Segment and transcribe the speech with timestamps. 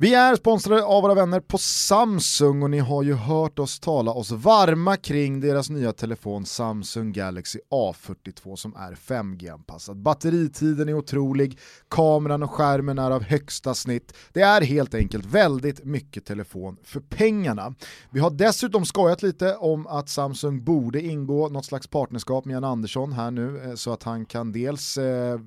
[0.00, 4.12] Vi är sponsrade av våra vänner på Samsung och ni har ju hört oss tala
[4.12, 10.02] oss varma kring deras nya telefon Samsung Galaxy A42 som är 5G-anpassad.
[10.02, 11.58] Batteritiden är otrolig,
[11.88, 14.16] kameran och skärmen är av högsta snitt.
[14.32, 17.74] Det är helt enkelt väldigt mycket telefon för pengarna.
[18.10, 22.64] Vi har dessutom skojat lite om att Samsung borde ingå något slags partnerskap med Jan
[22.64, 25.40] Andersson här nu eh, så att han kan dels eh,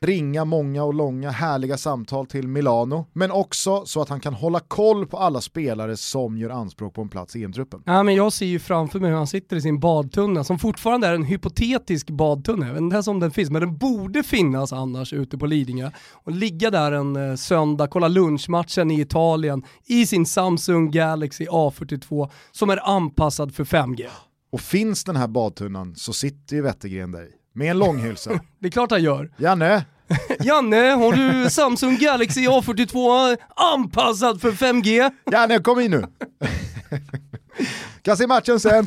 [0.00, 4.60] ringa många och långa härliga samtal till Milano, men också så att han kan hålla
[4.60, 7.82] koll på alla spelare som gör anspråk på en plats i EM-truppen.
[7.86, 11.06] Ja, men jag ser ju framför mig hur han sitter i sin badtunna, som fortfarande
[11.06, 14.72] är en hypotetisk badtunna, jag vet inte ens om den finns, men den borde finnas
[14.72, 15.90] annars ute på Lidingö.
[16.12, 22.30] Och ligga där en eh, söndag, kolla lunchmatchen i Italien i sin Samsung Galaxy A42
[22.52, 24.06] som är anpassad för 5G.
[24.52, 28.30] Och finns den här badtunnan så sitter ju Wettergren där i med en långhylsa.
[28.58, 29.30] det är klart han gör.
[29.36, 29.84] Janne!
[30.40, 35.10] Janne, har du Samsung Galaxy A42 anpassad för 5G?
[35.32, 36.04] Janne, kom in nu!
[38.02, 38.86] kan se matchen sen.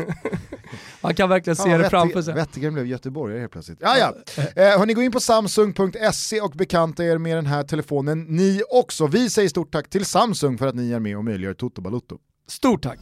[1.01, 2.33] Man kan verkligen se ja, det framför sig.
[2.33, 3.77] Wettergren blev göteborgare helt plötsligt.
[3.81, 4.13] Ja, ja.
[4.55, 9.07] Eh, hörni, gå in på samsung.se och bekanta er med den här telefonen ni också.
[9.07, 12.17] Vi säger stort tack till Samsung för att ni är med och möjliggör Toto Balutto.
[12.47, 12.99] Stort tack!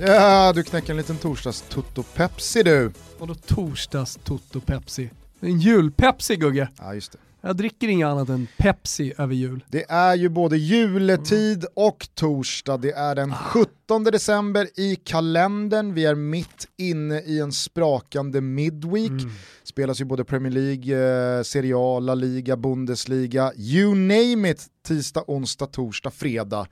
[0.00, 2.92] Ja, du knäcker en liten torsdags-Toto Pepsi du.
[3.18, 5.10] Vadå torsdags-Toto Pepsi?
[5.40, 6.68] En jul-Pepsi Gugge.
[6.78, 7.18] Ja, just det.
[7.40, 9.64] Jag dricker inget annat än Pepsi över jul.
[9.70, 12.76] Det är ju både juletid och torsdag.
[12.76, 15.94] Det är den 17 december i kalendern.
[15.94, 19.10] Vi är mitt inne i en sprakande midweek.
[19.10, 19.30] Mm.
[19.64, 25.24] Spelas ju både Premier League, eh, Serie A, La Liga, Bundesliga, you name it, tisdag,
[25.26, 26.66] onsdag, torsdag, fredag.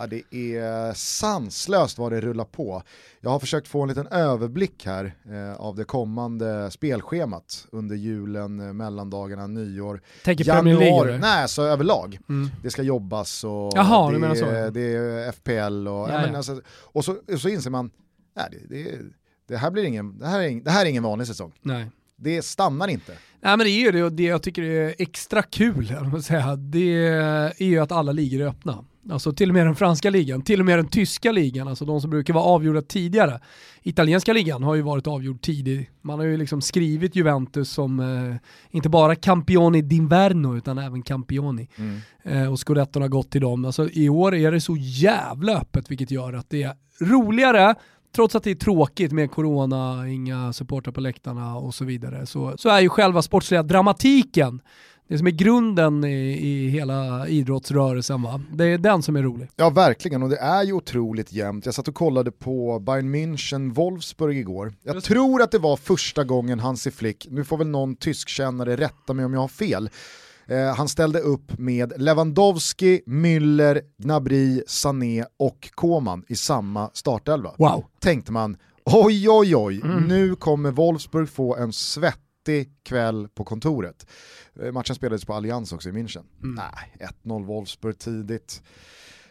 [0.00, 2.82] Ja, det är sanslöst vad det rullar på.
[3.20, 8.60] Jag har försökt få en liten överblick här eh, av det kommande spelschemat under julen,
[8.60, 11.18] eh, mellandagarna, nyår, Tänker januari.
[11.18, 12.18] Nej, så överlag.
[12.28, 12.50] Mm.
[12.62, 16.36] Det ska jobbas och Jaha, det, är, det är FPL och, ja, ja.
[16.36, 17.90] Alltså, och, så, och så inser man,
[18.36, 18.98] nej, det, det,
[19.48, 21.52] det, här blir ingen, det, här är, det här är ingen vanlig säsong.
[21.62, 21.90] Nej.
[22.16, 23.12] Det stannar inte.
[23.40, 26.96] Nej men det är ju det och det jag tycker är extra kul, säga, det
[27.58, 28.84] är ju att alla ligor är öppna.
[29.10, 32.00] Alltså till och med den franska ligan, till och med den tyska ligan, alltså de
[32.00, 33.40] som brukar vara avgjorda tidigare.
[33.82, 35.88] Italienska ligan har ju varit avgjord tidigt.
[36.02, 38.36] Man har ju liksom skrivit Juventus som eh,
[38.70, 41.68] inte bara Campioni d'Inverno utan även Campioni.
[41.76, 42.00] Mm.
[42.22, 43.64] Eh, och Scudetton har gått till dem.
[43.64, 47.74] Alltså i år är det så jävla öppet vilket gör att det är roligare,
[48.14, 52.54] trots att det är tråkigt med corona, inga supportrar på läktarna och så vidare, så,
[52.56, 54.60] så är ju själva sportsliga dramatiken
[55.10, 58.40] det som är grunden i, i hela idrottsrörelsen va?
[58.52, 59.48] Det är den som är rolig.
[59.56, 61.66] Ja verkligen och det är ju otroligt jämnt.
[61.66, 64.72] Jag satt och kollade på Bayern München Wolfsburg igår.
[64.82, 65.06] Jag Just...
[65.06, 69.24] tror att det var första gången Hansi Flick, nu får väl någon tyskkännare rätta mig
[69.24, 69.90] om jag har fel,
[70.46, 77.54] eh, han ställde upp med Lewandowski, Müller, Gnabry, Sané och Koman i samma startelva.
[77.58, 77.84] Wow.
[78.00, 80.04] Tänkte man, oj oj oj, mm.
[80.04, 81.72] nu kommer Wolfsburg få en
[82.50, 84.06] svettig kväll på kontoret.
[84.62, 86.24] Eh, matchen spelades på Allians också i München.
[86.42, 86.54] Mm.
[86.54, 88.62] Nej, 1-0 Wolfsburg tidigt.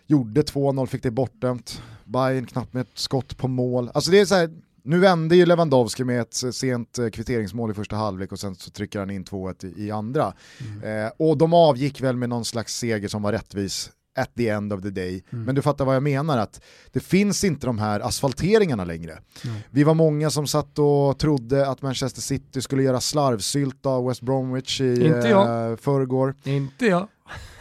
[0.08, 1.82] Gjorde 2-0, fick det bortdömt.
[2.06, 3.92] Bayern knappt med ett skott på mål.
[3.94, 4.50] Alltså det är så här,
[4.84, 8.72] nu vände ju Lewandowski med ett sent eh, kvitteringsmål i första halvlek och sen så
[8.72, 10.34] trycker han in 2-1 i, andra.
[10.62, 11.06] Mm.
[11.06, 14.74] Eh, och de avgick väl med någon slags seger som var rättvis at the end
[14.74, 15.24] of the day.
[15.30, 15.46] Mm.
[15.46, 16.62] Men du fattar vad jag menar, att
[16.92, 19.12] det finns inte de här asfalteringarna längre.
[19.12, 19.56] Mm.
[19.70, 24.22] Vi var många som satt och trodde att Manchester City skulle göra slarvsylt av West
[24.22, 25.72] Bromwich i inte jag.
[25.72, 26.36] Eh, förrgår.
[26.44, 27.08] Inte jag.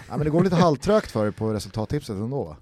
[0.09, 2.57] Ja, men det går lite halvtrögt för dig på resultattipset ändå va?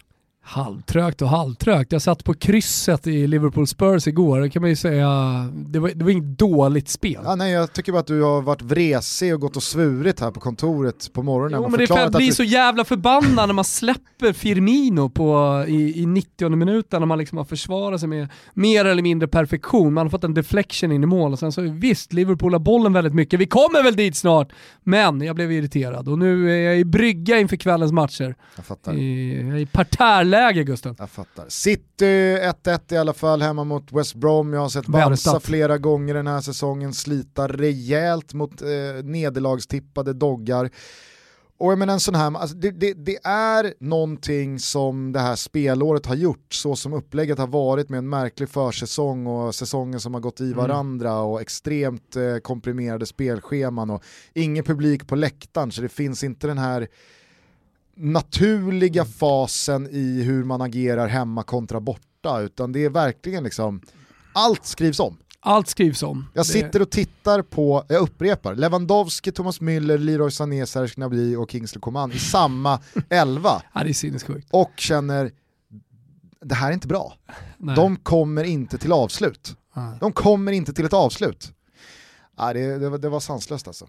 [0.49, 1.93] Halvtrögt och halvtrögt.
[1.93, 5.09] Jag satt på krysset i Liverpool Spurs igår, det kan man ju säga,
[5.53, 7.21] det var, det var inget dåligt spel.
[7.25, 10.31] Ja, nej, jag tycker bara att du har varit vresig och gått och svurit här
[10.31, 11.61] på kontoret på morgonen.
[11.63, 12.33] Jo, men det är att bli du...
[12.33, 17.39] så jävla förbannad när man släpper Firmino på, i, i 90 minuten när man liksom
[17.39, 19.95] har försvarat sig med mer eller mindre perfektion.
[19.95, 22.93] Man har fått en deflection in i mål och sen så visst, Liverpool har bollen
[22.93, 26.79] väldigt mycket, vi kommer väl dit snart, men jag blev irriterad och nu är jag
[26.79, 28.35] i brygga inför kvällens matcher.
[28.57, 28.95] Jag fattar.
[28.95, 30.95] I, i parterläge läge Gusten.
[30.99, 31.45] Jag fattar.
[31.49, 34.53] City 1-1 i alla fall hemma mot West Brom.
[34.53, 38.69] Jag har sett Barca flera gånger den här säsongen slita rejält mot eh,
[39.05, 40.71] nederlagstippade doggar.
[41.59, 45.37] Och jag menar en sån här, alltså det, det, det, är någonting som det här
[45.37, 50.15] spelåret har gjort, så som upplägget har varit med en märklig försäsong och säsongen som
[50.15, 50.57] har gått i mm.
[50.57, 51.23] varandra mm.
[51.23, 54.03] och extremt eh, komprimerade spelscheman och
[54.35, 56.89] ingen publik på läktaren så det finns inte den här
[57.97, 63.81] naturliga fasen i hur man agerar hemma kontra borta utan det är verkligen liksom,
[64.33, 65.17] allt skrivs om.
[65.41, 66.27] Allt skrivs om.
[66.35, 71.51] Jag sitter och tittar på, jag upprepar, Lewandowski, Thomas Müller, Leroy Sané, Serge Gnabry och
[71.51, 73.63] Kingsley Coman i samma elva.
[73.75, 74.49] ja, det är sinnessjukt.
[74.51, 75.31] Och känner,
[76.41, 77.15] det här är inte bra.
[77.59, 77.77] Nej.
[77.77, 79.57] De kommer inte till avslut.
[80.01, 81.53] De kommer inte till ett avslut.
[82.37, 83.85] Ja, det, det, det var sanslöst alltså.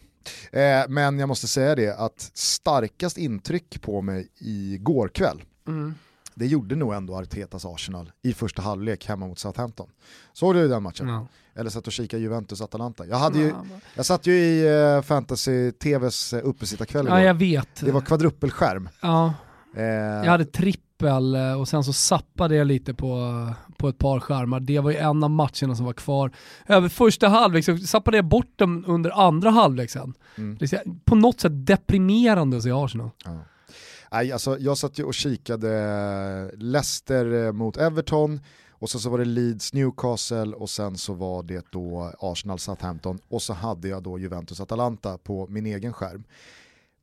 [0.52, 5.96] Eh, men jag måste säga det att starkast intryck på mig igår kväll mm
[6.38, 9.90] det gjorde nog ändå Artetas Arsenal i första halvlek hemma mot Southampton.
[10.34, 11.08] Såg du den matchen?
[11.08, 11.28] Ja.
[11.56, 13.06] Eller satt och kikade Juventus-Atalanta?
[13.06, 13.54] Jag, hade ju,
[13.96, 17.76] jag satt ju i uh, fantasy-tvs uh, uppesittarkväll Ja, jag vet.
[17.80, 18.90] Det var kvadruppelskärm.
[19.02, 19.34] Ja.
[19.78, 19.86] Eh.
[20.26, 23.32] Jag hade trippel eh, och sen så sappade jag lite på,
[23.78, 24.60] på ett par skärmar.
[24.60, 26.32] Det var ju en av matcherna som var kvar.
[26.68, 30.14] Över första halvlek så sappade jag bort dem under andra halvlek sen.
[30.38, 30.58] Mm.
[30.60, 33.10] Det är på något sätt deprimerande att se Arsenal.
[33.26, 33.40] Ja.
[34.12, 38.40] Nej, alltså, jag satt ju och kikade Leicester eh, mot Everton,
[38.80, 43.20] och så, så var det Leeds Newcastle och sen så var det då Arsenal Southampton
[43.28, 46.24] och så hade jag då Juventus Atalanta på min egen skärm.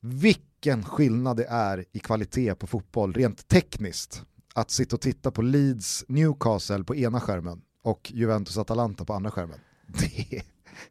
[0.07, 4.23] Vilken skillnad det är i kvalitet på fotboll rent tekniskt
[4.55, 9.31] att sitta och titta på Leeds Newcastle på ena skärmen och Juventus Atalanta på andra
[9.31, 9.59] skärmen.
[9.87, 10.43] Det,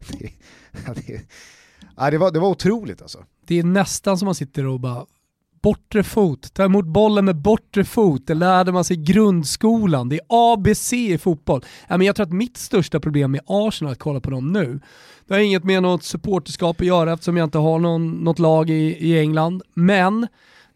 [0.08, 0.34] det,
[0.96, 3.26] det, det, var, det var otroligt alltså.
[3.46, 5.06] Det är nästan som man sitter och bara
[5.64, 10.10] Bortre fot, ta emot bollen med bortre fot, det lärde man sig i grundskolan.
[10.10, 11.62] Det är ABC i fotboll.
[11.88, 14.80] jag tror att mitt största problem med Arsenal, att kolla på dem nu,
[15.28, 18.70] det har inget med något supporterskap att göra eftersom jag inte har någon, något lag
[18.70, 18.74] i,
[19.10, 19.62] i England.
[19.74, 20.28] Men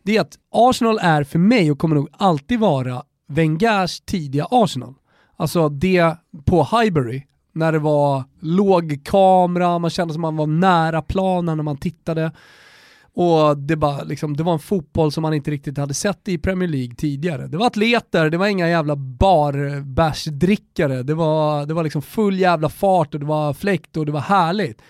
[0.03, 4.93] det är att Arsenal är för mig och kommer nog alltid vara Wengers tidiga Arsenal.
[5.37, 7.23] Alltså det på Highbury,
[7.53, 12.31] när det var låg kamera, man kände som man var nära planen när man tittade.
[13.19, 16.37] Och det, bara, liksom, det var en fotboll som man inte riktigt hade sett i
[16.37, 17.47] Premier League tidigare.
[17.47, 22.69] Det var atleter, det var inga jävla barbärsdrickare, det var, det var liksom full jävla
[22.69, 24.81] fart och det var fläkt och det var härligt.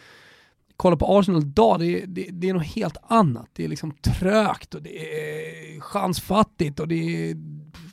[0.77, 3.49] Kolla på Arsenal idag, det, det, det är något helt annat.
[3.53, 7.35] Det är liksom trögt och det är chansfattigt och det är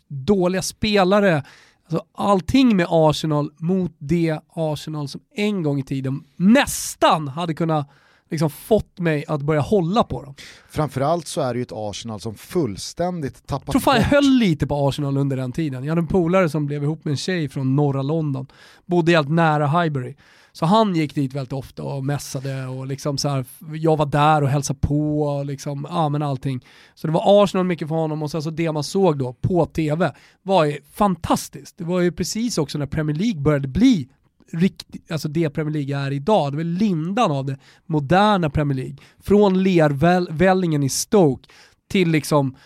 [0.08, 1.44] dåliga spelare.
[1.84, 7.90] Alltså allting med Arsenal mot det Arsenal som en gång i tiden nästan hade kunnat
[8.34, 10.34] liksom fått mig att börja hålla på dem.
[10.68, 14.38] Framförallt så är det ju ett Arsenal som fullständigt tappat Jag tror fan jag höll
[14.38, 15.84] lite på Arsenal under den tiden.
[15.84, 18.46] Jag hade en polare som blev ihop med en tjej från norra London,
[18.86, 20.14] bodde helt nära Highbury.
[20.52, 23.44] Så han gick dit väldigt ofta och mässade och liksom så här,
[23.74, 26.64] jag var där och hälsade på och liksom, ja men allting.
[26.94, 29.66] Så det var Arsenal mycket för honom och sen så det man såg då på
[29.66, 31.78] tv var ju fantastiskt.
[31.78, 34.08] Det var ju precis också när Premier League började bli
[34.52, 36.52] riktigt, alltså det Premier League är idag.
[36.52, 38.96] Det var lindan av det moderna Premier League.
[39.20, 41.48] Från lervällingen i Stoke
[41.88, 42.56] till liksom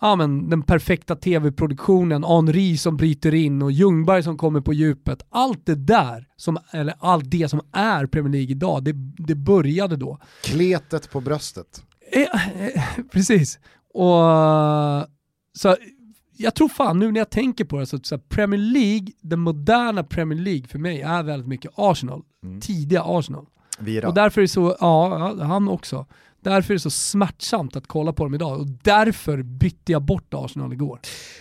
[0.00, 5.26] ja, men, den perfekta tv-produktionen, Henri som bryter in och Ljungberg som kommer på djupet.
[5.28, 9.96] Allt det där, som, eller allt det som är Premier League idag, det, det började
[9.96, 10.18] då.
[10.42, 11.82] Kletet på bröstet.
[12.12, 13.58] Eh, eh, precis.
[13.94, 14.22] Och
[15.58, 15.76] så
[16.36, 20.04] jag tror fan nu när jag tänker på det så att Premier League, den moderna
[20.04, 22.22] Premier League för mig är väldigt mycket Arsenal.
[22.44, 22.60] Mm.
[22.60, 23.46] Tidiga Arsenal.
[23.78, 24.08] Vira.
[24.08, 26.06] Och därför är det så, ja han också.
[26.40, 30.34] Därför är det så smärtsamt att kolla på dem idag och därför bytte jag bort
[30.34, 31.00] Arsenal igår.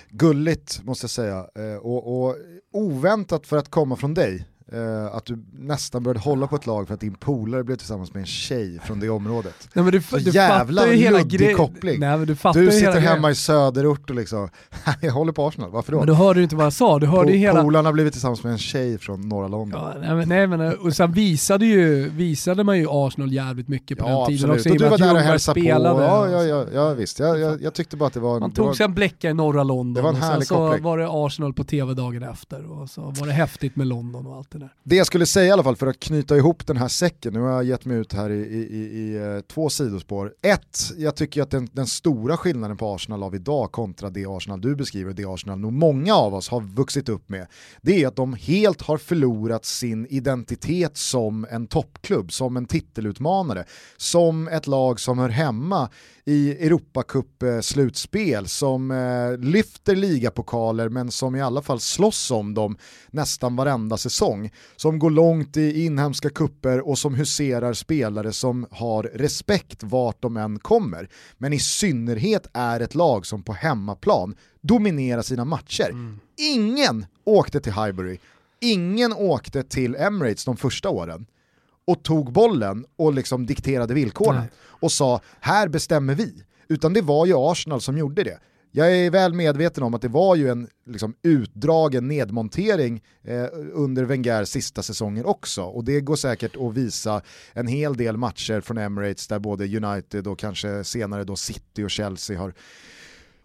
[0.10, 2.36] Gulligt måste jag säga eh, och, och
[2.74, 4.46] oväntat för att komma från dig.
[4.74, 8.14] Uh, att du nästan började hålla på ett lag för att din polare blev tillsammans
[8.14, 9.70] med en tjej från det området.
[9.74, 12.00] Nej, men du, så du jävla luddig koppling.
[12.00, 14.50] Nej, men du, du sitter hemma i söderort och liksom,
[15.02, 15.98] jag håller på Arsenal, varför då?
[15.98, 17.64] Men du hörde ju inte vad jag sa, du hörde po hela...
[17.64, 19.82] Polarna blivit tillsammans med en tjej från norra London.
[19.82, 23.98] Ja, nej, men, nej, men, och sen visade, ju, visade man ju Arsenal jävligt mycket
[23.98, 24.60] på ja, den tiden absolut.
[24.60, 24.70] också.
[24.70, 27.20] Och du var där och hälsade på, ja, ja, ja, ja visst.
[27.20, 28.40] Jag, jag, jag, tyckte bara att det var...
[28.40, 30.84] Man tog sig en bläcka i norra London det var en och sen så koppling.
[30.84, 34.36] var det Arsenal på tv dagen efter och så var det häftigt med London och
[34.36, 34.74] allt det där.
[34.84, 37.40] Det jag skulle säga i alla fall för att knyta ihop den här säcken, nu
[37.40, 40.34] har jag gett mig ut här i, i, i, i eh, två sidospår.
[40.42, 44.62] Ett, jag tycker att den, den, stora skillnaden på Arsenal av idag kontra det Arsenal
[44.62, 47.48] du beskriver, det Arsenal nog många av oss har vuxit upp med,
[47.82, 53.66] det är att de helt har förlorat sin identitet som en toppklubb, som en titelutmanare,
[53.98, 55.90] som ett lag som hör hemma
[56.27, 62.77] i Europacup-slutspel som eh, lyfter ligapokaler men som i alla fall slåss om dem
[63.12, 64.51] nästan varenda säsong.
[64.75, 70.38] som går långt i inhemska kupper och som huserar spelare som har respekt vart de
[70.38, 71.10] än kommer.
[71.38, 75.89] Men i synnerhet är ett lag som på hemmaplan dominerar sina matcher.
[75.89, 76.20] Mm.
[76.38, 78.17] Ingen åkte till Highbury,
[78.62, 81.25] ingen åkte till Emirates de första åren
[81.88, 84.50] och tog bollen och liksom dikterade villkoren Nej.
[84.58, 86.44] och sa här bestämmer vi.
[86.68, 88.39] Utan det var ju Arsenal som gjorde det.
[88.77, 94.04] Jag är väl medveten om att det var ju en liksom, utdragen nedmontering eh, under
[94.04, 97.22] Wengers sista säsonger också och det går säkert att visa
[97.54, 101.92] en hel del matcher från Emirates där både United och kanske senare då City och
[101.92, 102.54] Chelsea har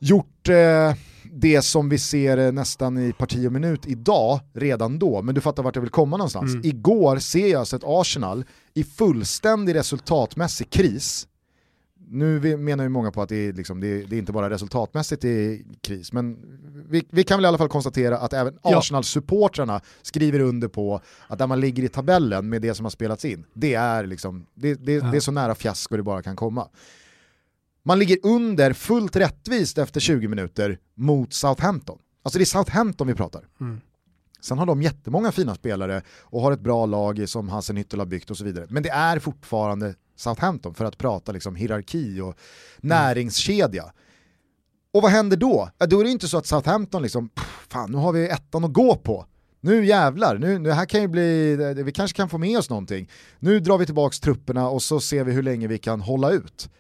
[0.00, 0.94] gjort eh,
[1.32, 5.40] det som vi ser eh, nästan i parti och minut idag, redan då, men du
[5.40, 6.52] fattar vart jag vill komma någonstans.
[6.52, 6.66] Mm.
[6.66, 11.26] Igår ser jag alltså ett Arsenal i fullständig resultatmässig kris,
[12.12, 14.50] nu menar ju många på att det är, liksom, det är, det är inte bara
[14.50, 16.38] resultatmässigt i kris, men
[16.88, 21.38] vi, vi, kan väl i alla fall konstatera att även Arsenal-supportrarna skriver under på att
[21.38, 24.74] där man ligger i tabellen med det som har spelats in, det är, liksom, det,
[24.74, 25.04] det, ja.
[25.04, 26.68] det är så nära fiasko det bara kan komma.
[27.82, 31.98] Man ligger under fullt rättvist efter 20 minuter mot Southampton.
[32.22, 33.44] Alltså det är Southampton vi pratar.
[33.60, 33.80] Mm.
[34.40, 38.30] Sen har de jättemånga fina spelare och har ett bra lag som Hassenhüttel har byggt
[38.30, 38.66] och så vidare.
[38.68, 42.34] Men det är fortfarande Southampton för att prata liksom hierarki och
[42.78, 43.92] näringskedja.
[44.92, 45.70] Och vad händer då?
[45.88, 48.72] då är det inte så att Southampton liksom, pff, fan nu har vi ettan att
[48.72, 49.26] gå på.
[49.60, 53.10] Nu jävlar, nu, nu här kan ju bli, vi kanske kan få med oss någonting.
[53.38, 56.70] Nu drar vi tillbaka trupperna och så ser vi hur länge vi kan hålla ut.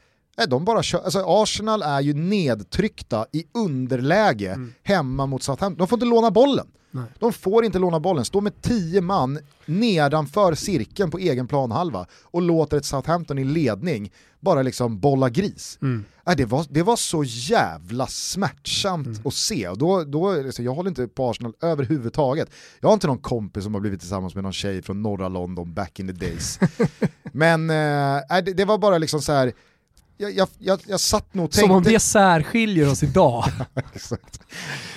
[0.40, 4.72] Nej, de bara kör, alltså Arsenal är ju nedtryckta i underläge mm.
[4.82, 5.78] hemma mot Southampton.
[5.78, 6.66] De får inte låna bollen.
[6.90, 7.04] Nej.
[7.18, 12.42] De får inte låna bollen, stå med tio man nedanför cirkeln på egen planhalva och
[12.42, 15.78] låter ett Southampton i ledning bara liksom bolla gris.
[15.82, 16.04] Mm.
[16.28, 19.20] Äh, det, var, det var så jävla smärtsamt mm.
[19.24, 19.68] att se.
[19.68, 22.50] Och då, då, alltså, jag håller inte på Arsenal överhuvudtaget.
[22.80, 25.74] Jag har inte någon kompis som har blivit tillsammans med någon tjej från norra London
[25.74, 26.58] back in the days.
[27.32, 29.52] Men äh, det, det, var bara liksom så här
[30.20, 31.68] jag, jag, jag, jag satt nog och tänkte...
[31.68, 33.44] Som om det särskiljer oss idag.
[33.94, 34.40] Exakt.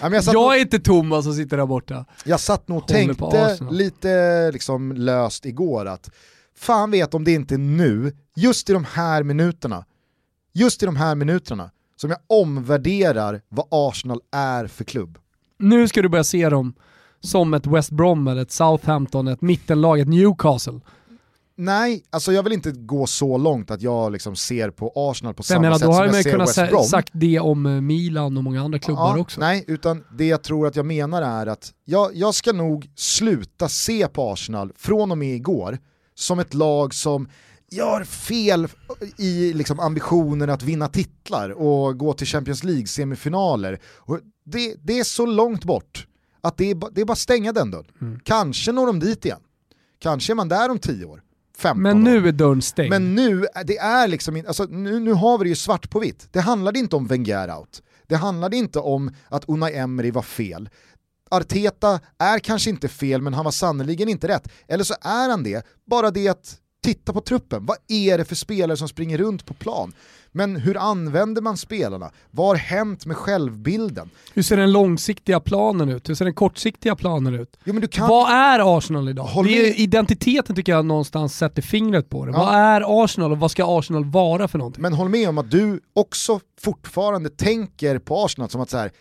[0.02, 0.54] Ja, jag, jag nog...
[0.54, 2.06] är inte Thomas som sitter där borta.
[2.26, 6.10] Jag satt nog och tänkte lite liksom löst igår att
[6.58, 9.86] fan vet om det inte är nu, just i de här minuterna,
[10.54, 15.18] just i de här minuterna, som jag omvärderar vad Arsenal är för klubb.
[15.60, 16.74] Nu ska du börja se dem
[17.20, 20.80] som ett West Brom, ett Southampton, ett mittenlag, ett Newcastle
[21.56, 25.44] Nej, alltså jag vill inte gå så långt att jag liksom ser på Arsenal på
[25.44, 26.70] samma menar, sätt som jag ser West Brom.
[26.70, 29.40] Då har man sagt det om eh, Milan och många andra klubbar ja, också.
[29.40, 33.70] Nej, utan det jag tror att jag menar är att jag, jag ska nog sluta
[33.70, 35.78] se på Arsenal från och med igår
[36.16, 37.28] som ett lag som
[37.72, 38.68] gör fel
[39.18, 43.80] i liksom ambitionen att vinna titlar och gå till Champions League-semifinaler.
[44.46, 46.08] Det, det, är så långt bort
[46.42, 47.92] att det är, det är bara stänga den dörren.
[48.02, 48.20] Mm.
[48.24, 49.40] Kanske når de dit igen.
[50.00, 51.22] Kanske är man där om tio år.
[51.58, 52.90] 15 Men nu är dörren stängd.
[52.90, 56.28] Men nu, det är liksom, alltså, nu, nu har vi det ju svart på vitt.
[56.32, 57.82] Det handlade inte om Wenger out.
[58.08, 60.70] Det handlade inte om att Unai Emery var fel.
[61.32, 64.48] Arteta är kanske inte fel, men han var sannoliken inte rätt.
[64.68, 67.66] Eller så är han det, bara det att titta på truppen.
[67.66, 69.94] Vad är det för spelare som springer runt på plan?
[70.36, 72.12] Men hur använder man spelarna?
[72.32, 74.10] Vad har hänt med självbilden?
[74.34, 76.10] Hur ser den långsiktiga planen ut?
[76.10, 77.58] Hur ser den kortsiktiga planen ut?
[77.64, 78.08] Jo, kan...
[78.08, 79.30] Vad är Arsenal idag?
[79.46, 82.32] Det är identiteten tycker jag någonstans sätter fingret på det.
[82.32, 82.38] Ja.
[82.38, 84.82] Vad är Arsenal och vad ska Arsenal vara för någonting?
[84.82, 88.92] Men håll med om att du också fortfarande tänker på Arsenal som att så här,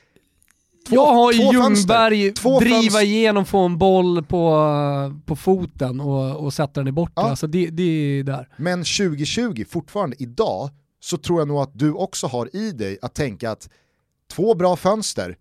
[0.88, 6.80] Två, jag har Ljungberg driva igenom, få en boll på, på foten och, och sätta
[6.80, 7.12] den i bortre.
[7.16, 7.30] Ja.
[7.30, 8.48] Alltså det, det är där.
[8.56, 10.70] Men 2020, fortfarande idag,
[11.04, 13.68] så tror jag nog att du också har i dig att tänka att
[14.30, 15.36] två bra fönster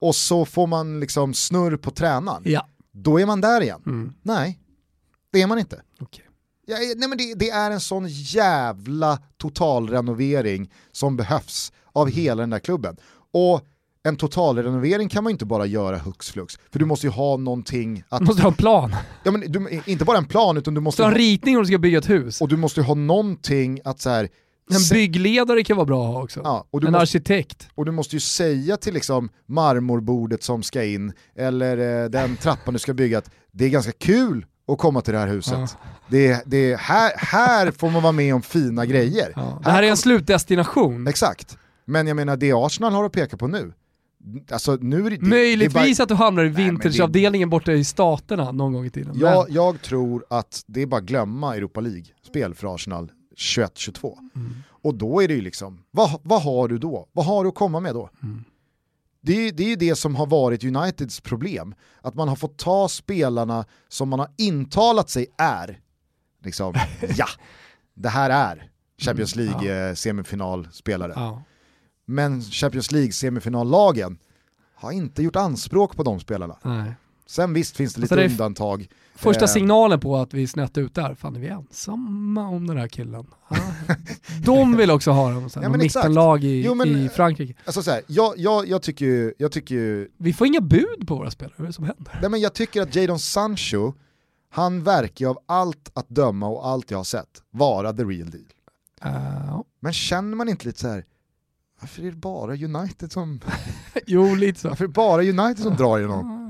[0.00, 2.42] och så får man liksom snurr på tränaren.
[2.44, 2.66] Ja.
[2.92, 3.82] Då är man där igen.
[3.86, 4.12] Mm.
[4.22, 4.58] Nej,
[5.32, 5.82] det är man inte.
[6.00, 6.24] Okay.
[6.66, 12.16] Ja, nej men det, det, är en sån jävla totalrenovering som behövs av mm.
[12.16, 12.96] hela den där klubben.
[13.32, 13.66] Och
[14.02, 18.04] en totalrenovering kan man inte bara göra hux flux, för du måste ju ha någonting
[18.08, 18.18] att...
[18.18, 18.96] Du måste ha en plan.
[19.24, 21.02] Ja, men du, inte bara en plan, utan du måste...
[21.02, 22.40] Du ha en ritning om du ska bygga ett hus.
[22.40, 24.28] Och du måste ha någonting att så här,
[24.76, 26.40] En byggledare kan vara bra att ha också.
[26.44, 27.68] Ja, en måste, arkitekt.
[27.74, 32.74] Och du måste ju säga till liksom marmorbordet som ska in, eller eh, den trappan
[32.74, 35.58] du ska bygga, att det är ganska kul att komma till det här huset.
[35.58, 35.68] Ja.
[36.08, 39.32] Det, det, här, här får man vara med om fina grejer.
[39.36, 39.58] Ja.
[39.62, 41.06] Det här, här är en slutdestination.
[41.06, 41.58] Exakt.
[41.84, 43.72] Men jag menar det Arsenal har att peka på nu,
[44.50, 46.02] Alltså, nu det, Möjligtvis bara...
[46.02, 49.12] att du hamnar i vintageavdelningen borta i staterna någon gång i tiden.
[49.16, 49.54] Ja, men...
[49.54, 54.18] Jag tror att det är bara att glömma Europa League-spel för Arsenal 21-22.
[54.34, 54.54] Mm.
[54.68, 57.08] Och då är det ju liksom, vad, vad har du då?
[57.12, 58.10] Vad har du att komma med då?
[58.22, 58.44] Mm.
[59.20, 61.74] Det är, det är ju det som har varit Uniteds problem.
[62.00, 65.80] Att man har fått ta spelarna som man har intalat sig är,
[66.44, 66.74] liksom,
[67.16, 67.26] ja,
[67.94, 71.12] det här är Champions Mm, League eh, semifinalspelare.
[71.16, 71.42] Ja.
[72.04, 74.18] Men Champions League semifinallagen
[74.74, 76.58] har inte gjort anspråk på de spelarna.
[76.62, 76.92] Nej.
[77.26, 78.88] Sen visst finns det lite Alltså det är f- undantag.
[79.14, 79.48] Första Eh.
[79.50, 82.88] signalen på att vi är snett ut där, fan är vi ensamma om den här
[82.88, 83.26] killen?
[84.44, 87.54] De vill också ha dem, Ja, mittenlag i, Jo, men- i Frankrike.
[87.64, 91.06] Alltså så här, jag, jag, jag, tycker ju, jag tycker ju, Vi får inga bud
[91.08, 92.18] på våra spelare, vad är det som händer?
[92.20, 93.92] nej men jag tycker att Jadon Sancho,
[94.50, 98.30] han verkar ju av allt att döma och allt jag har sett vara the real
[98.30, 98.44] deal.
[99.06, 101.04] Uh, Men känner man inte lite så här,
[101.80, 103.40] varför är det bara United som,
[104.06, 104.68] jo, lite så.
[104.68, 106.41] varför är det bara United som drar i någon?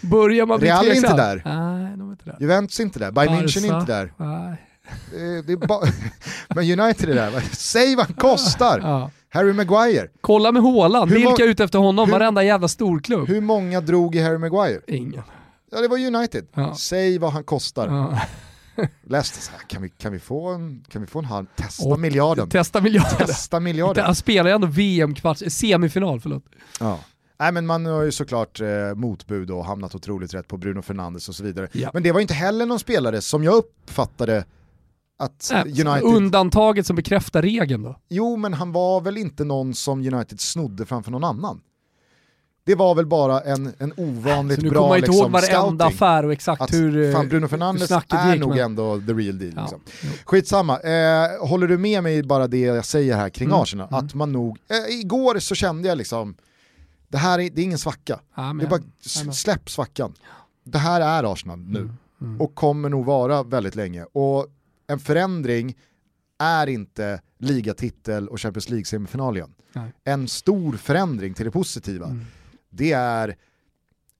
[0.00, 1.42] Börjar man bli Real är inte där.
[1.44, 2.36] Nej, de är inte där.
[2.40, 4.12] Juventus är inte där, Bayern München är inte där.
[4.16, 4.66] Nej.
[5.46, 5.82] Det är ba-
[6.48, 8.78] men United är där, säg vad han kostar!
[8.80, 9.10] Ja.
[9.28, 12.06] Harry Maguire, Kolla med Haaland, må- vilka är ute efter honom?
[12.08, 13.28] hur- Varenda jävla storklubb.
[13.28, 14.80] hur många drog i Harry Maguire?
[14.86, 15.22] Ingen.
[15.72, 16.46] Ja det var United.
[16.54, 16.74] Ja.
[16.74, 17.88] Säg vad han kostar.
[17.88, 18.20] Ja.
[19.06, 21.88] Leicester, så här, kan, vi, kan, vi få en, kan vi få en halv, testa
[21.88, 22.48] Och miljarden.
[22.48, 23.26] Testa miljarder.
[23.26, 24.04] Testa miljarden.
[24.04, 26.44] Han spelar ju ändå VM-kvarts, semifinal, förlåt.
[26.80, 26.98] Ja.
[27.40, 31.28] Nej men man har ju såklart eh, motbud och hamnat otroligt rätt på Bruno Fernandes
[31.28, 31.68] och så vidare.
[31.72, 31.90] Ja.
[31.94, 34.44] Men det var inte heller någon spelare som jag uppfattade
[35.18, 36.02] att Äh, United...
[36.02, 37.96] Undantaget som bekräftar regeln då.
[38.08, 41.60] Jo men han var väl inte någon som United snodde framför någon annan.
[42.64, 45.32] Det var väl bara en, en ovanligt Så nu bra kommer man inte ihåg liksom,
[45.32, 45.96] varenda scouting.
[45.96, 47.06] affär och exakt Att hur...
[47.08, 49.52] eh, fan, Bruno hur Fernandes snacket är gick, nog men- ändå the real deal.
[49.56, 49.80] Ja, Liksom.
[50.24, 53.88] Skitsamma, eh, håller du med mig bara det jag säger här kring Mm, Arsenal?
[53.92, 54.04] mm.
[54.06, 56.34] Att man nog, eh, igår så kände jag liksom,
[57.10, 58.20] det här är, det är ingen svacka.
[58.34, 58.70] Ja, men- Det är
[59.24, 60.14] bara, släpp svackan.
[60.64, 62.40] Det här är Arsenal nu Mm, mm.
[62.40, 64.04] och kommer nog vara väldigt länge.
[64.04, 64.46] Och
[64.86, 65.76] en förändring
[66.38, 69.54] är inte ligatitel och Champions League-semifinal igen.
[69.72, 69.92] Nej.
[70.04, 72.24] En stor förändring till det positiva, Mm.
[72.70, 73.36] det, är,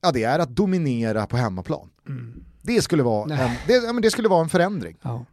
[0.01, 1.89] ja, det är att dominera på hemmaplan.
[2.07, 2.43] Mm.
[2.61, 3.39] Det skulle vara, Nej.
[3.49, 4.97] en, det, ja, men det skulle vara en förändring.
[5.01, 5.25] Ja.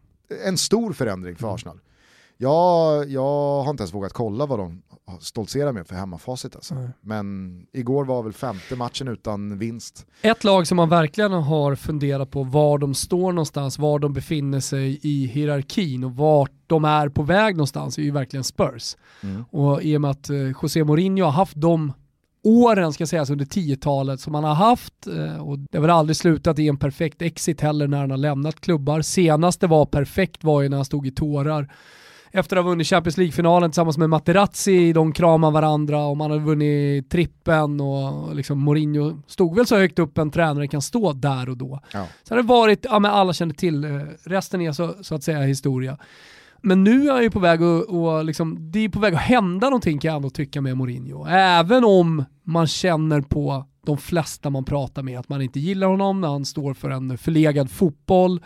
[0.44, 1.54] En stor förändring för Mm.
[1.54, 1.80] Arsenal.
[2.36, 4.82] Jag, jag har inte ens vågat kolla vad de
[5.20, 6.56] stoltserar med för hemmafacit.
[6.56, 6.74] Alltså.
[6.74, 6.88] Nej.
[7.00, 10.06] Men igår var väl femte matchen utan vinst.
[10.22, 14.60] Ett lag som man verkligen har funderat på var de står någonstans, var de befinner
[14.60, 18.96] sig i hierarkin och vart de är på väg någonstans är ju verkligen Spurs.
[19.50, 21.92] Och i och med att eh, José Mourinho har haft de
[22.42, 26.16] åren, ska sägas, under 10-talet som han har haft eh, och det har väl aldrig
[26.16, 29.02] slutat i en perfekt exit heller när han har lämnat klubbar.
[29.02, 31.72] Senast det var perfekt var ju när han stod i tårar
[32.32, 36.38] efter att ha vunnit Champions League-finalen tillsammans med Materazzi, de kramar varandra och man har
[36.38, 41.48] vunnit trippen och liksom Mourinho stod väl så högt upp en tränare kan stå där
[41.48, 41.80] och då.
[41.92, 42.06] Ja.
[42.22, 43.90] Så har det varit, ja men alla känner till, eh,
[44.24, 45.98] resten är så, så att säga historia.
[46.62, 49.20] Men nu är han ju på väg att, och liksom, det är på väg att
[49.20, 51.26] hända någonting kan jag ändå tycka med Mourinho.
[51.26, 56.20] Även om man känner på de flesta man pratar med att man inte gillar honom
[56.20, 58.40] när han står för en förlegad fotboll.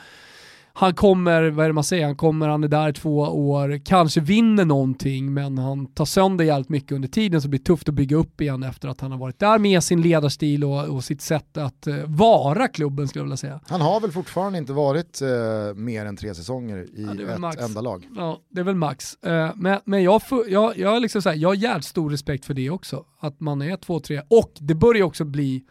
[0.74, 4.20] Han kommer, vad är det man säger, han kommer, han är där två år, kanske
[4.20, 7.94] vinner någonting men han tar sönder jävligt mycket under tiden så det blir tufft att
[7.94, 11.20] bygga upp igen efter att han har varit där med sin ledarstil och, och sitt
[11.22, 13.60] sätt att eh, vara klubben skulle jag vilja säga.
[13.66, 15.28] Han har väl fortfarande inte varit eh,
[15.74, 17.62] mer än tre säsonger i Ja, ett max.
[17.62, 18.08] enda lag.
[18.16, 19.14] Ja, det är väl max.
[19.14, 22.54] Eh, men men jag, jag, jag, liksom så här, jag har jävligt stor respekt för
[22.54, 23.04] det också.
[23.20, 24.20] Att man är två, tre.
[24.30, 25.62] Och det börjar också bli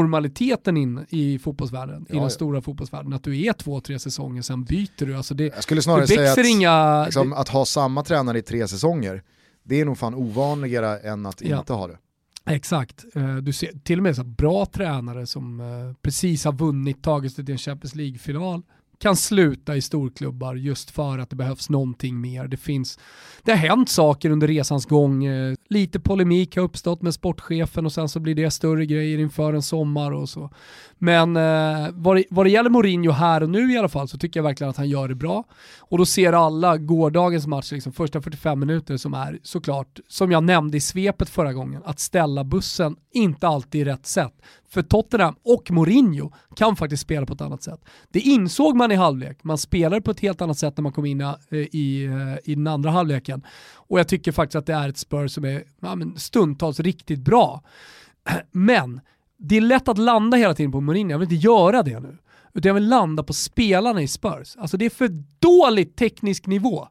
[0.00, 2.30] normaliteten in i fotbollsvärlden, Ja, i den ja.
[2.30, 3.12] stora fotbollsvärlden.
[3.12, 5.16] Att du är två, tre säsonger, sen byter du.
[5.16, 7.04] Alltså det, Jag skulle det snarare säga att, inga...
[7.04, 9.22] liksom, att ha samma tränare i tre säsonger,
[9.62, 11.58] det är nog fan ovanligare än att Ja.
[11.58, 11.98] inte ha det.
[12.50, 13.04] Exakt.
[13.14, 15.66] Eh, Du ser till och med så bra tränare som eh,
[16.02, 18.62] precis har vunnit, tagit sig till en Champions League-final,
[18.98, 22.48] kan sluta i storklubbar just för att det behövs någonting mer.
[22.48, 22.98] Det, finns,
[23.42, 25.24] det har hänt saker under resans gång.
[25.24, 29.54] Eh, lite polemik har uppstått med sportchefen och sen så blir det större grejer inför
[29.54, 30.50] en sommar och så.
[30.98, 34.18] Men eh, vad, det, vad det gäller Mourinho här och nu i alla fall så
[34.18, 35.44] tycker jag verkligen att han gör det bra.
[35.78, 40.44] Och då ser alla gårdagens match, liksom första 45 minuter som är såklart, som jag
[40.44, 44.34] nämnde i svepet förra gången, att ställa bussen inte alltid i rätt sätt.
[44.76, 47.80] För Tottenham och Mourinho kan faktiskt spela på ett annat sätt.
[48.10, 51.06] Det insåg man i halvlek, man spelar på ett helt annat sätt när man kom
[51.06, 53.42] in eh, i, eh, i den andra halvleken.
[53.74, 57.20] Och jag tycker faktiskt att det är ett spör som är ja, men stundtals riktigt
[57.20, 57.62] bra.
[58.52, 59.00] Men
[59.38, 62.18] det är lätt att landa hela tiden på Mourinho, jag vill inte göra det nu.
[62.54, 64.56] Utan jag vill landa på spelarna i Spurs.
[64.56, 66.88] Alltså det är för dålig teknisk nivå.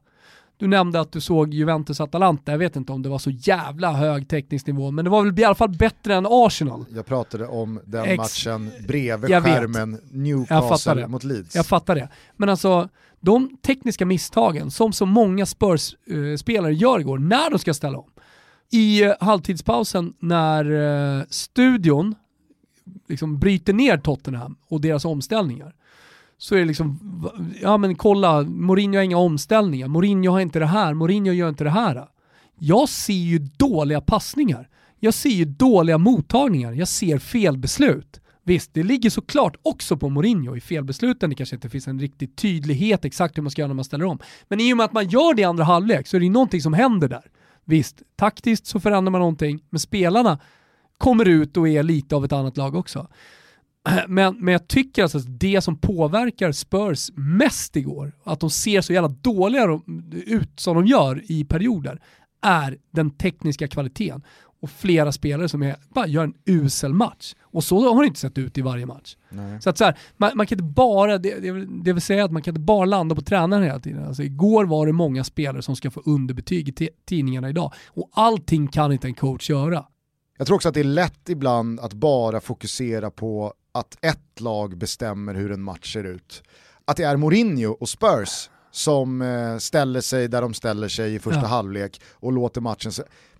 [0.58, 4.28] Du nämnde att du såg Juventus-Atalanta, jag vet inte om det var så jävla hög
[4.28, 6.84] teknisk nivå, men det var väl i alla fall bättre än Arsenal.
[6.94, 9.52] Jag pratade om den Ex- matchen bredvid Jag vet.
[9.52, 11.54] skärmen fattar Newcastle mot Leeds.
[11.54, 12.08] Jag fattar det.
[12.36, 12.88] Men alltså,
[13.20, 18.10] de tekniska misstagen som så många Spurs-spelare gör igår när de ska ställa om.
[18.70, 20.64] I eh, halvtidspausen när
[21.18, 22.14] eh, studion
[23.08, 25.74] liksom bryter ner Tottenham och deras omställningar
[26.38, 27.00] så är det liksom,
[27.62, 31.64] ja men kolla, Mourinho har inga omställningar, Mourinho har inte det här, Mourinho gör inte
[31.64, 32.08] det här.
[32.58, 34.68] Jag ser ju dåliga passningar.
[35.00, 38.20] Jag ser ju dåliga mottagningar, jag ser felbeslut.
[38.44, 41.30] Visst, det ligger såklart också på Mourinho i felbesluten.
[41.30, 44.04] Det kanske inte finns en riktig tydlighet exakt hur man ska göra när man ställer
[44.04, 44.18] om.
[44.48, 46.32] Men i och med att man gör det i andra halvlek så är det ju
[46.32, 47.30] någonting som händer där.
[47.64, 50.38] Visst, taktiskt så förändrar man någonting, men spelarna
[50.98, 53.08] kommer ut och är lite av ett annat lag också.
[54.08, 58.80] Men, men jag tycker alltså att det som påverkar Spurs mest igår, att de ser
[58.80, 59.80] så jävla dåliga
[60.12, 62.00] ut som de gör i perioder,
[62.42, 64.22] är den tekniska kvaliteten
[64.60, 67.34] och flera spelare som är, bara gör en usel match.
[67.42, 69.16] Och så har det inte sett ut i varje match.
[69.28, 69.62] Nej.
[69.62, 71.40] Så att så här, man, man, kan inte bara, det,
[71.84, 74.04] det, vill säga att man kan inte bara landa på tränaren hela tiden.
[74.04, 77.72] Alltså, igår var det många spelare som ska få underbetyg i tidningarna idag.
[77.86, 79.84] Och allting kan inte en coach göra.
[80.38, 84.78] Jag tror också att det är lätt ibland att bara fokusera på att ett lag
[84.78, 86.42] bestämmer hur en match ser ut.
[86.84, 91.18] Att det är Mourinho och Spurs som eh, ställer sig där de ställer sig i
[91.18, 91.46] första ja.
[91.46, 92.92] halvlek och låter matchen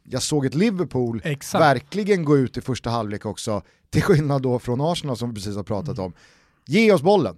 [0.09, 1.62] jag såg ett Liverpool Exakt.
[1.62, 5.57] verkligen gå ut i första halvlek också, till skillnad då från Arsenal som vi precis
[5.57, 6.12] har pratat om.
[6.66, 7.37] Ge oss bollen,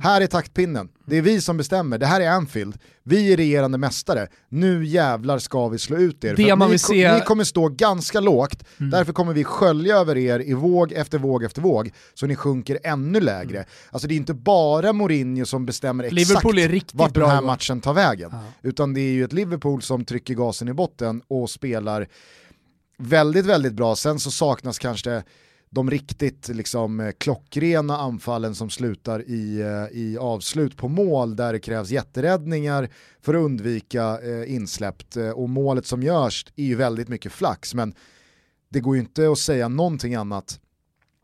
[0.00, 3.78] här är taktpinnen, det är vi som bestämmer, det här är Anfield, vi är regerande
[3.78, 6.36] mästare, nu jävlar ska vi slå ut er.
[6.36, 7.14] Det man ni, se...
[7.14, 8.90] ni kommer stå ganska lågt, mm.
[8.90, 12.78] därför kommer vi skölja över er i våg efter våg efter våg, så ni sjunker
[12.82, 13.58] ännu lägre.
[13.58, 13.68] Mm.
[13.90, 16.44] Alltså det är inte bara Mourinho som bestämmer exakt
[16.92, 18.42] vart den här matchen tar vägen, ja.
[18.62, 22.08] utan det är ju ett Liverpool som trycker gasen i botten och spelar
[22.98, 23.96] väldigt, väldigt bra.
[23.96, 25.22] Sen så saknas kanske
[25.70, 31.52] de riktigt liksom, eh, klockrena anfallen som slutar i, eh, i avslut på mål där
[31.52, 32.88] det krävs jätteräddningar
[33.20, 37.74] för att undvika eh, insläppt eh, och målet som görs är ju väldigt mycket flax
[37.74, 37.94] men
[38.68, 40.60] det går ju inte att säga någonting annat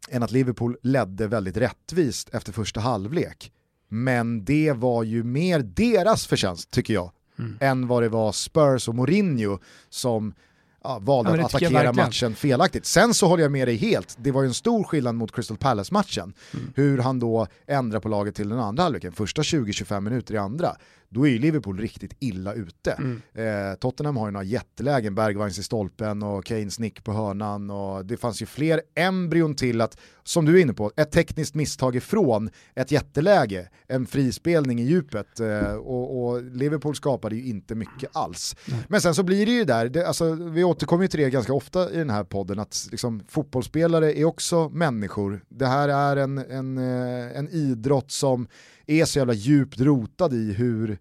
[0.09, 3.53] än att Liverpool ledde väldigt rättvist efter första halvlek.
[3.89, 7.57] Men det var ju mer deras förtjänst tycker jag mm.
[7.61, 10.35] än vad det var Spurs och Mourinho som
[10.85, 12.87] ja, valde ja, att attackera matchen felaktigt.
[12.87, 15.57] Sen så håller jag med dig helt, det var ju en stor skillnad mot Crystal
[15.57, 16.35] Palace-matchen.
[16.55, 16.73] Mm.
[16.77, 20.77] Hur han då ändrar på laget till den andra halvleken, första 20-25 minuter i andra
[21.15, 22.93] då är ju Liverpool riktigt illa ute.
[22.93, 23.23] Mm.
[23.35, 28.07] Eh, Tottenham har ju några jättelägen, Bergvagns i stolpen och Keynes nick på hörnan och
[28.07, 31.97] det fanns ju fler embryon till att, som du är inne på, ett tekniskt misstag
[31.97, 38.11] ifrån ett jätteläge, en frispelning i djupet eh, och, och, Liverpool skapade ju inte mycket
[38.13, 38.57] alls.
[38.69, 38.81] Mm.
[38.89, 41.53] Men sen så blir det ju där, det, alltså, vi återkommer ju till det ganska
[41.53, 45.45] ofta i den här podden, att liksom, fotbollsspelare är också människor.
[45.49, 48.49] Det här är en, en, eh, en idrott som
[48.87, 50.99] är så jävla djupt rotad i hur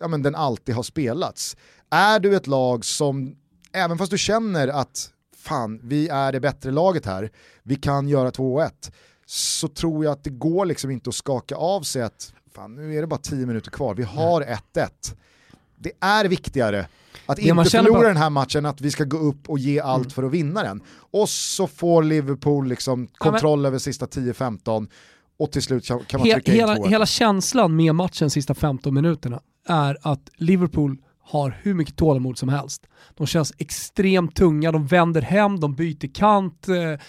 [0.00, 1.56] ja, men den alltid har spelats.
[1.90, 3.36] Är du ett lag som,
[3.72, 7.30] även fast du känner att fan, vi är det bättre laget här,
[7.62, 8.70] vi kan göra 2-1,
[9.26, 12.96] så tror jag att det går liksom inte att skaka av sig att fan, nu
[12.96, 14.88] är det bara 10 minuter kvar, vi har 1-1.
[15.78, 16.88] Det är viktigare
[17.26, 18.08] att inte förlora bara...
[18.08, 20.10] den här matchen, att vi ska gå upp och ge allt mm.
[20.10, 20.82] för att vinna den.
[21.10, 23.64] Och så får Liverpool liksom kontroll ja, men...
[23.64, 24.88] över sista 10-15
[25.38, 28.94] och till slut kan man trycka He hela, in hela känslan med matchen sista 15
[28.94, 32.86] minuterna är att Liverpool har hur mycket tålamod som helst.
[33.14, 37.00] De känns extremt tunga, de vänder hem, de byter kant, eh,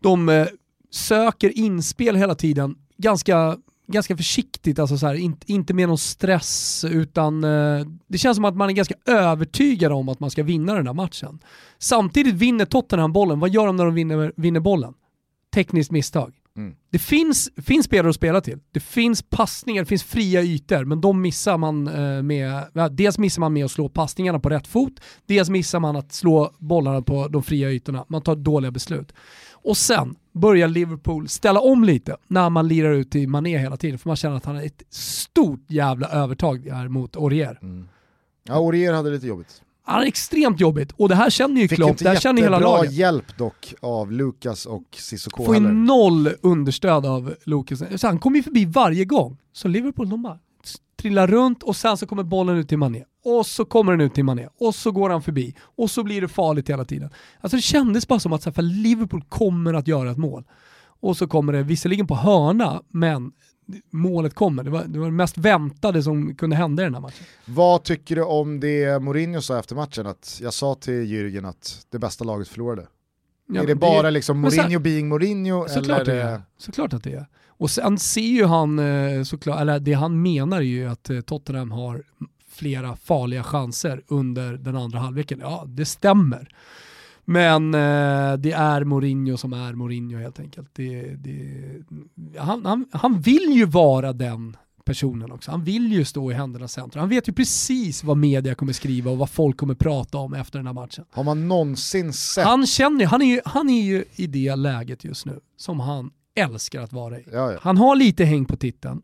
[0.00, 0.46] de eh,
[0.90, 6.84] söker inspel hela tiden, ganska, ganska försiktigt, alltså så här, inte, inte med någon stress,
[6.84, 10.74] utan eh, det känns som att man är ganska övertygad om att man ska vinna
[10.74, 11.38] den här matchen.
[11.78, 14.94] Samtidigt vinner Tottenham bollen, vad gör de när de vinner, vinner bollen?
[15.54, 16.34] Tekniskt misstag.
[16.56, 16.74] Mm.
[16.90, 18.58] Det finns, finns spelare att spela till.
[18.72, 23.40] Det finns passningar, det finns fria ytor, men de missar man eh, med, dels missar
[23.40, 27.28] man med att slå passningarna på rätt fot, dels missar man att slå bollarna på
[27.28, 28.04] de fria ytorna.
[28.08, 29.12] Man tar dåliga beslut.
[29.52, 33.98] Och sen börjar Liverpool ställa om lite när man lirar ut till Mané hela tiden,
[33.98, 37.58] för man känner att han har ett stort jävla övertag mot Aurier.
[37.62, 37.88] Mm.
[38.48, 39.62] Ja, Aurier hade lite jobbigt.
[39.86, 42.80] Är extremt jobbigt och det här känner ju Klopp, det här känner hela laget.
[42.80, 47.82] Fick inte hjälp dock av Lukas och Cissoko Får ju noll understöd av Lukas.
[48.00, 49.38] Så han kommer ju förbi varje gång.
[49.52, 50.38] Så Liverpool, de bara
[51.00, 53.04] trillar runt och sen så kommer bollen ut till Mané.
[53.24, 54.48] Och så kommer den ut till Mané.
[54.60, 55.54] Och så går han förbi.
[55.60, 57.10] Och så blir det farligt hela tiden.
[57.40, 60.44] Alltså det kändes bara som att så här, för Liverpool kommer att göra ett mål.
[61.00, 63.32] Och så kommer det visserligen på hörna, men
[63.90, 64.64] målet kommer.
[64.64, 67.26] Det var, det var det mest väntade som kunde hända i den här matchen.
[67.44, 70.06] Vad tycker du om det Mourinho sa efter matchen?
[70.06, 72.86] Att jag sa till Jürgen att det bästa laget förlorade.
[73.48, 75.68] Ja, är det bara det, liksom Mourinho så, being Mourinho?
[75.68, 76.42] Såklart, eller det är.
[76.58, 77.26] såklart att det är.
[77.48, 81.20] Och sen ser ju han, eh, såklart, eller det han menar är ju att eh,
[81.20, 82.02] Tottenham har
[82.48, 85.40] flera farliga chanser under den andra halvleken.
[85.42, 86.48] Ja, det stämmer.
[87.28, 90.70] Men eh, det är Mourinho som är Mourinho helt enkelt.
[90.72, 91.82] Det, det,
[92.38, 95.50] han, han, han vill ju vara den personen också.
[95.50, 97.00] Han vill ju stå i händernas centrum.
[97.00, 100.58] Han vet ju precis vad media kommer skriva och vad folk kommer prata om efter
[100.58, 101.04] den här matchen.
[101.10, 102.44] Har man någonsin sett...
[102.44, 106.10] Han känner han är, ju, han är ju i det läget just nu som han
[106.34, 107.24] älskar att vara i.
[107.32, 107.58] Ja, ja.
[107.62, 109.02] Han har lite häng på titeln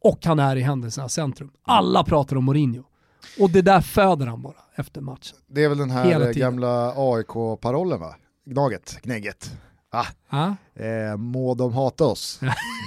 [0.00, 1.50] och han är i händelsernas centrum.
[1.62, 2.82] Alla pratar om Mourinho.
[3.40, 5.36] Och det där föder han bara efter matchen.
[5.46, 8.14] Det är väl den här gamla AIK-parollen va?
[8.46, 9.52] Gnaget, gnägget.
[9.90, 10.56] Ah, Ja?
[10.84, 12.40] eh, må de hata oss,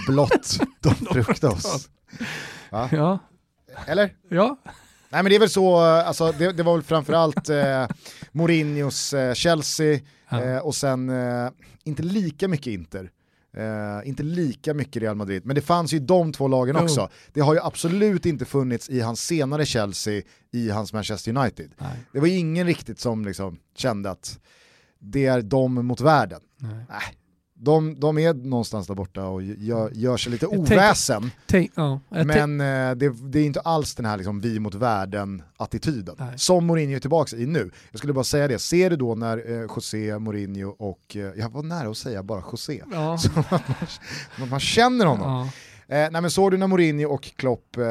[0.08, 1.90] blott de frukta oss.
[2.72, 2.90] Va?
[2.92, 3.20] Ja.
[3.88, 4.14] Eller?
[4.30, 4.58] ja.
[5.10, 7.88] Nej men det är väl så, eh, alltså, det, det var väl framförallt eh,
[8.32, 10.44] Mourinhos eh, Chelsea Ja.
[10.44, 11.50] eh, och sen eh,
[11.84, 13.12] inte lika mycket Inter.
[13.58, 16.84] Eh, inte lika mycket Real Madrid, men det fanns ju de två lagen Jo.
[16.84, 17.10] också.
[17.34, 21.72] Det har ju absolut inte funnits i hans senare Chelsea, i hans Manchester United.
[21.78, 21.98] Nej.
[22.12, 24.40] Det var ingen riktigt som liksom kände att
[25.00, 26.42] det är de mot världen.
[26.58, 26.86] Nej.
[26.90, 27.02] Nej,
[27.60, 31.22] de, de är någonstans där borta och gör, gör sig lite oväsen.
[31.22, 31.76] Tänk, tänk-
[32.28, 36.96] Men eh, det, det är inte alls den här liksom, vi mot världen-attityden som Mourinho
[36.96, 37.72] är tillbaka i nu.
[37.92, 41.50] Jag skulle bara säga det, ser du då när eh, José Mourinho och, eh, jag
[41.50, 43.18] var nära att säga bara José, ja.
[43.18, 43.30] så
[44.40, 45.50] man, man känner honom.
[45.88, 45.96] Ja.
[45.96, 47.84] Eh, nej men såg du när Mourinho och Klopp, eh,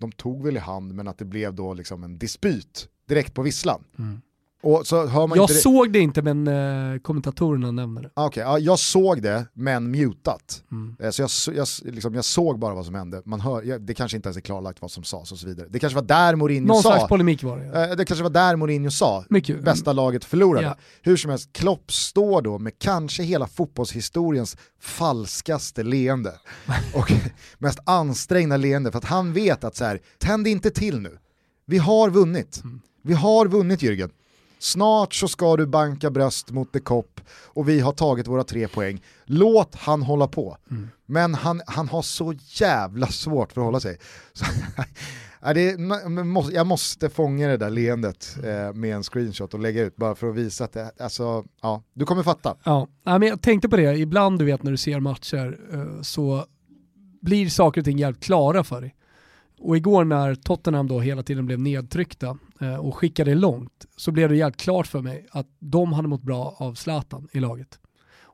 [0.00, 3.42] de tog väl i hand men att det blev då liksom en dispyt direkt på
[3.42, 3.84] visslan.
[3.98, 4.20] Mm.
[4.84, 8.10] Så Jag det- såg det inte men eh, kommentatorerna nämner det.
[8.14, 10.62] Ah, Okej, ja, jag såg det men mutat.
[10.72, 10.96] Mm.
[11.00, 13.22] Eh, Så jag, jag, liksom, jag såg bara vad som hände.
[13.24, 15.66] Man hör, jag, det kanske inte ens är klarlagt vad som sades och så vidare.
[15.70, 17.64] Det kanske var där Mourinho Någon slags sa, polemik var det.
[17.66, 17.90] Ja.
[17.90, 19.64] eh, det kanske var där Mourinho sa, Mycket.
[19.64, 20.66] bästa laget förlorade.
[20.66, 20.76] Ja.
[21.02, 26.32] Hur som helst, Klopp står då med kanske hela fotbollshistoriens falskaste leende
[26.94, 27.12] och
[27.58, 31.18] mest ansträngda leende för att han vet att så här, tänd inte till nu.
[31.66, 32.60] Vi har vunnit.
[32.64, 32.80] Mm.
[33.04, 34.10] Vi har vunnit Jürgen.
[34.62, 38.68] Snart så ska du banka bröst mot The Cop och vi har tagit våra tre
[38.68, 39.02] poäng.
[39.24, 40.56] Låt han hålla på.
[40.70, 40.88] Mm.
[41.06, 43.98] Men han, han har så jävla svårt för att hålla sig.
[44.32, 44.44] Så,
[45.54, 45.76] det,
[46.52, 50.28] jag måste fånga det där leendet eh, med en screenshot och lägga ut bara för
[50.28, 52.56] att visa att det, alltså, ja, du kommer fatta.
[52.64, 56.46] Ja, men jag tänkte på det, ibland du vet när du ser matcher eh, så
[57.20, 58.94] blir saker och ting jävligt klara för dig.
[59.60, 64.28] Och igår när Tottenham då hela tiden blev nedtryckta Eh, och skickade långt så blev
[64.28, 67.78] det jävligt klart för mig att de hade mått bra av Zlatan i laget.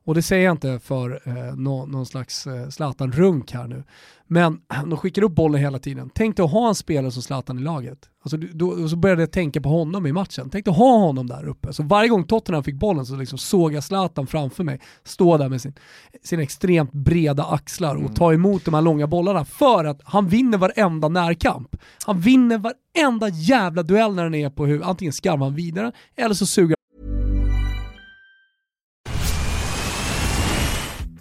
[0.03, 3.83] Och det säger jag inte för eh, nå, någon slags eh, Zlatan-runk här nu.
[4.27, 6.09] Men de skickar upp bollen hela tiden.
[6.13, 8.09] Tänk dig att ha en spelare som Zlatan i laget.
[8.23, 10.49] Alltså, då, så började jag tänka på honom i matchen.
[10.49, 11.73] Tänk dig att ha honom där uppe.
[11.73, 15.49] Så varje gång Tottenham fick bollen så liksom såg jag Zlatan framför mig stå där
[15.49, 15.73] med sin,
[16.23, 20.57] sina extremt breda axlar och ta emot de här långa bollarna för att han vinner
[20.57, 21.75] varenda närkamp.
[22.05, 26.35] Han vinner varenda jävla duell när den är på hur antingen skarvar han vidare eller
[26.35, 26.78] så suger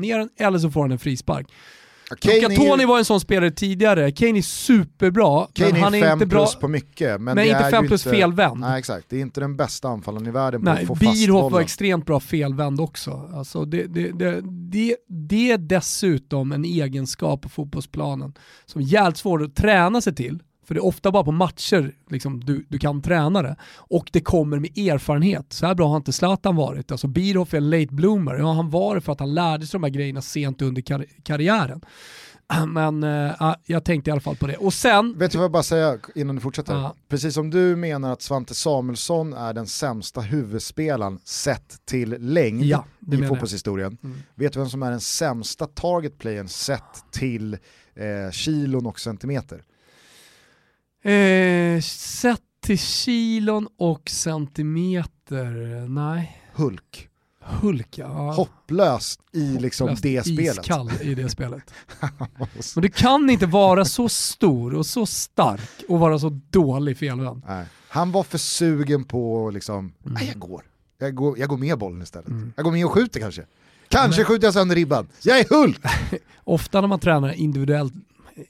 [0.00, 1.46] Ner den eller så får han en frispark.
[2.20, 4.10] Kane Luca Toni är, var en sån spelare tidigare.
[4.12, 6.44] Kane är superbra, Kane men han är är fem inte bra.
[6.44, 7.10] plus på mycket.
[7.10, 8.60] Men, Men det inte är fem ju plus inte, felvänd.
[8.60, 11.12] Nej exakt, det är inte den bästa anfallaren i världen på Nej, att få fast
[11.12, 11.64] Bierhoff var bollen.
[11.64, 13.30] extremt bra felvänd också.
[13.34, 18.34] Alltså det, det, det, det, det är dessutom en egenskap på fotbollsplanen
[18.66, 20.42] som är jävligt svår att träna sig till.
[20.64, 23.56] För det är ofta bara på matcher liksom, du, du kan träna det.
[23.76, 25.52] Och det kommer med erfarenhet.
[25.52, 26.92] Så här bra har inte Zlatan varit.
[26.92, 28.34] Alltså Bierhoff är en late bloomer.
[28.34, 31.06] Ja, han var det för att han lärde sig de här grejerna sent under kar-
[31.22, 31.80] karriären.
[32.68, 33.02] Men
[33.40, 34.56] ja, jag tänkte i alla fall på det.
[34.56, 36.74] Och sen, Vet du vad jag bara säga innan du fortsätter?
[36.74, 36.94] Ja.
[37.08, 42.84] Precis som du menar att Svante Samuelsson är den sämsta huvudspelaren sett till längd Ja,
[43.12, 43.98] i fotbollshistorien.
[44.04, 44.18] Mm.
[44.34, 47.54] Vet du vem som är den sämsta target playern sett till
[47.94, 49.62] eh, kilon och centimeter?
[51.02, 56.42] Eh, sett till kilon och centimeter, nej.
[56.54, 57.08] Hulk.
[57.44, 58.32] Hulk ja.
[58.32, 60.58] Hopplöst i liksom Hopplöst det spelet.
[60.58, 61.74] Iskall i det spelet.
[62.74, 67.42] Men du kan inte vara så stor och så stark och vara så dålig felvänd.
[67.88, 69.92] Han var för sugen på liksom, Mm.
[70.14, 70.62] nej jag går.
[70.98, 72.28] Jag går, jag går med bollen istället.
[72.56, 73.44] Jag går med och skjuter kanske.
[73.88, 75.08] Kanske Men- skjuter jag sönder ribban.
[75.22, 75.80] Jag är Hulk!
[76.44, 77.92] Ofta när man tränar individuellt,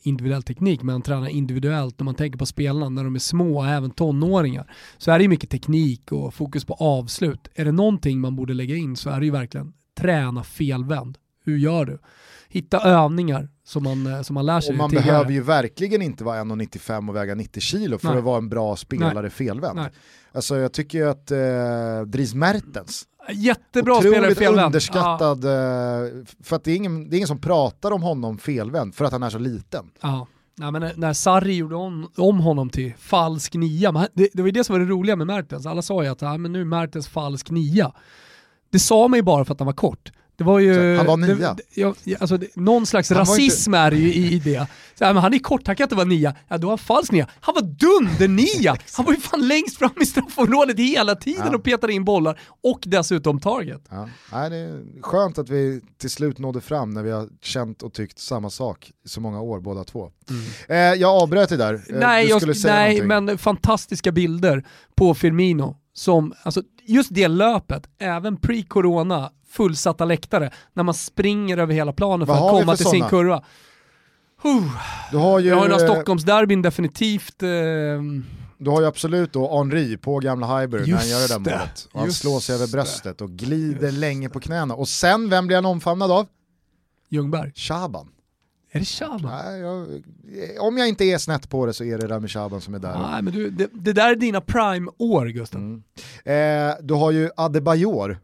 [0.03, 3.65] individuell teknik, men han tränar individuellt när man tänker på spelarna när de är små,
[3.65, 4.75] även tonåringar.
[4.99, 7.49] Så är det ju mycket teknik och fokus på avslut.
[7.55, 11.19] Är det någonting man borde lägga in så är det ju verkligen träna felvänd.
[11.45, 11.99] Hur gör du?
[12.49, 15.07] Hitta övningar som man, eh, som man lär sig Och man tidigare.
[15.07, 18.19] behöver ju verkligen inte vara 1,95 och väga 90 kilo för Nej.
[18.19, 19.77] att vara en bra spelare felvänd.
[19.77, 19.91] Nej.
[20.33, 21.39] Alltså jag tycker ju att eh,
[22.07, 24.61] Dries Mertens, Jättebra spelare otroligt felvänd.
[24.61, 24.67] Ja.
[24.67, 28.95] underskattad, eh, för att det är, ingen, det är ingen som pratar om honom felvänd
[28.95, 29.91] för att han är så liten.
[30.01, 30.27] Ja.
[30.57, 34.47] Nej, men när- Sarri gjorde om, om honom till falsk nia, men det, det var
[34.49, 35.67] ju det som var det roliga med Mertens.
[35.67, 37.93] Alla sa ju att ja, men nu är Mertens falsk nia.
[38.71, 40.13] Det sa man ju bara för att han var kort.
[40.37, 40.97] Det var ju...
[40.97, 41.55] Han var nia?
[41.55, 44.39] Det, det, ja, alltså, det, någon slags Han var rasism är det ju i, i
[44.39, 44.67] det.
[44.95, 46.37] Så, men han är kort, han kan inte vara nia.
[46.49, 47.29] Ja, då är han falsk nia.
[47.41, 48.77] Han var dunder-nia!
[48.97, 51.57] han var ju fan längst fram i straffområdet hela tiden Ja.
[51.57, 52.41] och petade in bollar.
[52.63, 53.83] Och dessutom target.
[53.91, 54.09] Ja.
[54.33, 57.93] Nej, det är skönt att vi till slut nådde fram när vi har känt och
[57.93, 60.11] tyckt samma sak i så många år båda två.
[60.69, 63.27] Eh, jag avbröt dig där, eh, nej, du jag, säga nej någonting.
[63.27, 64.65] men fantastiska bilder
[64.95, 65.77] på Firmino.
[65.95, 72.27] Som, alltså, just det löpet, även pre-corona, fullsatta läktare, när man springer över hela planen
[72.27, 73.11] för Vad att komma för till sin såna?
[73.11, 73.45] kurva.
[74.43, 74.63] Huh.
[75.11, 77.43] Du har ju, Jag har ju några eh, Stockholmsderbyn definitivt.
[77.43, 77.49] Eh,
[78.59, 81.89] Du har ju absolut då Henri på gamla Highbury när han gör det där målet.
[81.93, 84.75] Och han slår sig över bröstet och glider länge på knäna.
[84.75, 86.27] Och sen, vem blir han omfamnad av?
[87.09, 87.53] Ljungberg.
[87.55, 88.09] Shaban.
[88.75, 89.21] Är det Shaban?
[89.45, 89.87] Nej, jag,
[90.67, 92.99] om jag inte är snett på det så är det Rami Shaban som är där.
[93.11, 95.61] Nej, men du, det, det där är dina prime-år Gustav.
[95.61, 95.83] Mm.
[96.25, 98.19] Eh, du har ju Adebayor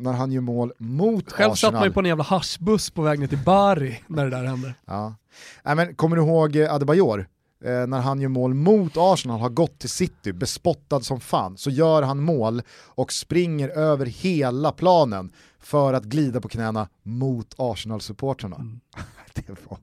[0.00, 1.74] när han gör mål mot Själv satt Arsenal.
[1.74, 4.74] man ju på en jävla haschbuss på väg ner till Bari när det där hände.
[4.86, 5.14] Ja.
[5.62, 7.28] Nej, men kommer du ihåg eh, Adebayor?
[7.64, 11.70] Eh, när han gör mål mot Arsenal, har gått till City, bespottad som fan, så
[11.70, 18.56] gör han mål och springer över hela planen för att glida på knäna mot Arsenal-supportrarna.
[18.56, 18.80] Mm.
[19.34, 19.78] det, var,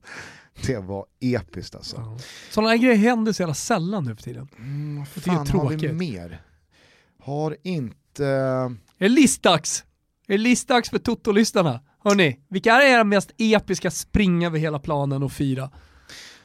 [0.66, 1.96] det var episkt alltså.
[1.96, 2.18] Ja.
[2.50, 4.48] Sådana grejer händer så jävla sällan nu för tiden.
[4.58, 6.42] Mm, vad tycker det är fan har vi mer?
[7.22, 8.26] Har inte...
[8.26, 9.84] Är det listdags?
[10.28, 11.80] Är det listdags för Toto-lyssnarna?
[12.04, 15.70] Hörni, vilka är era mest episka springa över hela planen och fira?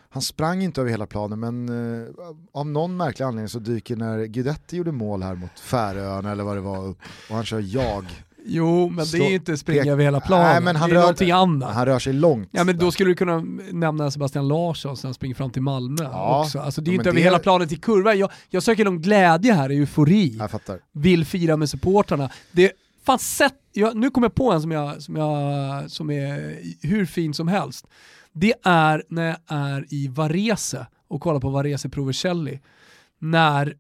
[0.10, 1.70] Han sprang inte över hela planen men
[2.02, 2.08] eh,
[2.54, 6.58] av någon märklig anledning så dyker när Guidetti gjorde mål här mot Färöarna eller vad
[6.58, 6.98] det var upp
[7.30, 8.06] och han kör jag.
[8.46, 10.48] Jo, men det Stå- är ju inte springa över hela planen.
[10.48, 11.74] Nej, men han det är rör- någonting annat.
[11.76, 12.50] Han rör sig långt.
[12.52, 16.42] Ja men då skulle du kunna nämna Sebastian Larsson som springer fram till Malmö Ja,
[16.44, 16.60] också.
[16.60, 18.20] Alltså det är ju inte över det- hela planen till kurvan.
[18.20, 20.36] Jag, jag söker någon glädje här, eufori.
[20.40, 20.80] Jag fattar.
[20.94, 22.30] Vill fira med supportrarna.
[22.52, 22.72] Det,
[23.06, 27.06] fan sett, jag, nu kommer jag på en som, jag, som, jag, som är hur
[27.06, 27.88] fin som helst.
[28.32, 32.60] Det är när jag är i Varese och kollar på Varese Provercelli.
[33.20, 33.78] När,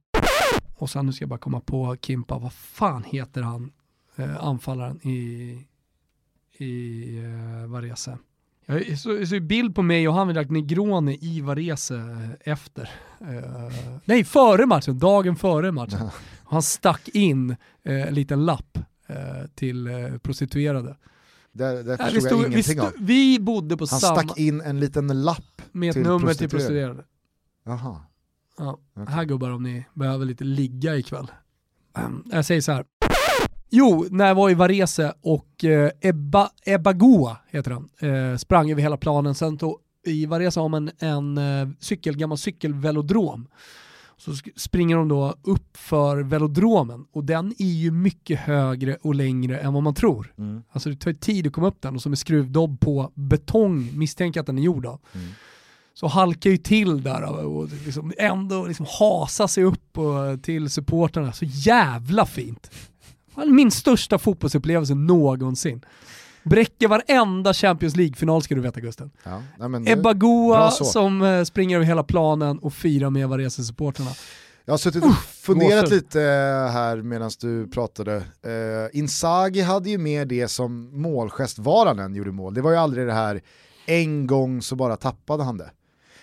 [0.75, 3.71] och sen nu ska jag bara komma på Kimpa, vad fan heter han,
[4.15, 5.57] eh, anfallaren i,
[6.57, 8.17] i eh, Varese?
[8.65, 12.89] Jag så, så bild på mig och han vid Negroni i Varese eh, efter.
[13.21, 13.73] Eh,
[14.05, 16.09] nej, före matchen, dagen före matchen.
[16.43, 17.49] Han stack in
[17.83, 18.77] eh, en liten lapp
[19.55, 20.97] till eh, prostituerade.
[21.51, 22.91] Det Nej, vi, förstod jag stod, vi, ingenting av.
[22.99, 25.61] vi bodde på Han samma, stack in en liten lapp.
[25.71, 26.49] med ett till nummer till prostituerade.
[26.49, 27.03] prostituerade.
[27.65, 28.01] Jaha.
[28.57, 28.79] Ja.
[28.95, 29.13] Okej.
[29.13, 31.31] Här gubbar om ni behöver lite ligga ikväll.
[31.97, 32.85] Um, jag säger så här.
[33.69, 38.71] Jo, när jag var i Varese och eh, Ebba, Ebba Goa heter han, eh, sprang
[38.71, 39.35] över hela planen.
[39.35, 43.47] Sen tog, i Varese har man en eh, cykel, gammal cykelvelodrom.
[44.17, 49.59] Så springer de då upp för velodromen och den är ju mycket högre och längre
[49.59, 50.33] än vad man tror.
[50.37, 50.63] Mm.
[50.71, 54.39] Alltså det tar tid att komma upp den och som är skruvdobb på betong, misstänker
[54.39, 54.99] att den är gjord av.
[55.13, 55.27] Mm.
[55.93, 61.31] Så halkar ju till där och liksom ändå liksom hasa sig upp och, till supportrarna.
[61.31, 62.71] Så jävla fint.
[63.47, 65.85] Min största fotbollsupplevelse någonsin.
[66.43, 69.11] Bräcker varenda Champions League-final ska du veta Gusten.
[69.23, 69.41] Ja.
[69.59, 74.11] Nej, men Ebba Goa som eh, springer över hela planen och firar med Varese-supportrarna.
[74.65, 75.97] Jag har suttit och funderat gåshud.
[76.03, 78.15] lite eh, här medan du pratade.
[78.15, 82.53] Uh, Inzaghi hade ju mer det som målgest var han än gjorde mål.
[82.53, 83.41] Det var ju aldrig det här
[83.85, 85.71] en gång så bara tappade han det.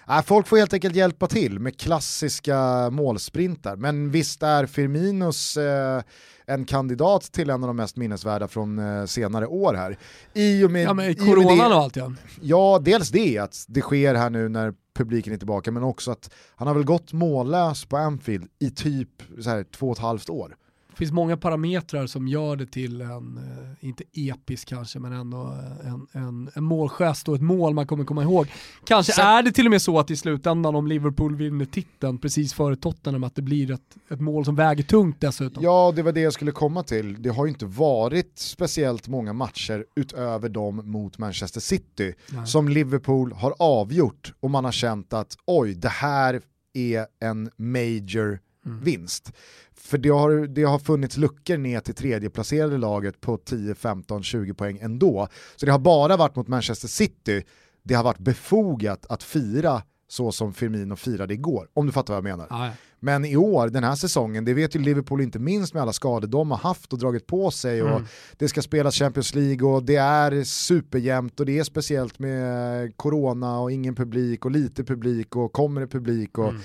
[0.08, 3.76] Nej, folk får helt enkelt hjälpa till med klassiska målsprintar.
[3.76, 6.02] Men visst är Firminos eh,
[6.50, 9.98] en kandidat till en av de mest minnesvärda från eh, senare år här.
[10.34, 12.12] I och med, Ja men i och med coronan det- och allt ja.
[12.40, 16.30] Ja, dels det att det sker här nu när publiken är tillbaka, men också att
[16.56, 19.08] han har väl gått mållös på Anfield i typ
[19.40, 20.56] så här, två och ett halvt år.
[21.00, 26.06] Finns många parametrar som gör det till en, eh, inte episk kanske, men ändå en,
[26.12, 28.46] en, en målgest och ett mål man kommer komma ihåg.
[28.84, 32.18] Kanske Sen, är det till och med så att i slutändan om Liverpool vinner titeln
[32.18, 35.64] precis före Tottenham att det blir ett, ett mål som väger tungt dessutom.
[35.64, 37.22] Ja, det var det jag skulle komma till.
[37.22, 42.46] Det har ju inte varit speciellt många matcher utöver dem mot Manchester City Nej.
[42.46, 46.40] som Liverpool har avgjort och man har känt att oj, det här
[46.74, 48.84] är en major mm.
[48.84, 49.32] vinst.
[49.74, 54.54] För det har, det har funnits luckor ner till tredjeplacerade laget på 10, 15, 20
[54.54, 55.28] poäng ändå.
[55.56, 57.44] Så det har bara varit mot Manchester City
[57.82, 62.18] det har varit befogat att fira så som Firmino firade igår, om du fattar vad
[62.18, 62.46] jag menar.
[62.50, 62.72] Ah, ja.
[63.00, 66.28] Men i år, den här säsongen, det vet ju Liverpool inte minst med alla skador
[66.28, 68.04] de har haft och dragit på sig och mm.
[68.36, 73.60] det ska spelas Champions League och det är superjämnt och det är speciellt med corona
[73.60, 76.60] och ingen publik och lite publik och kommer det publik och mm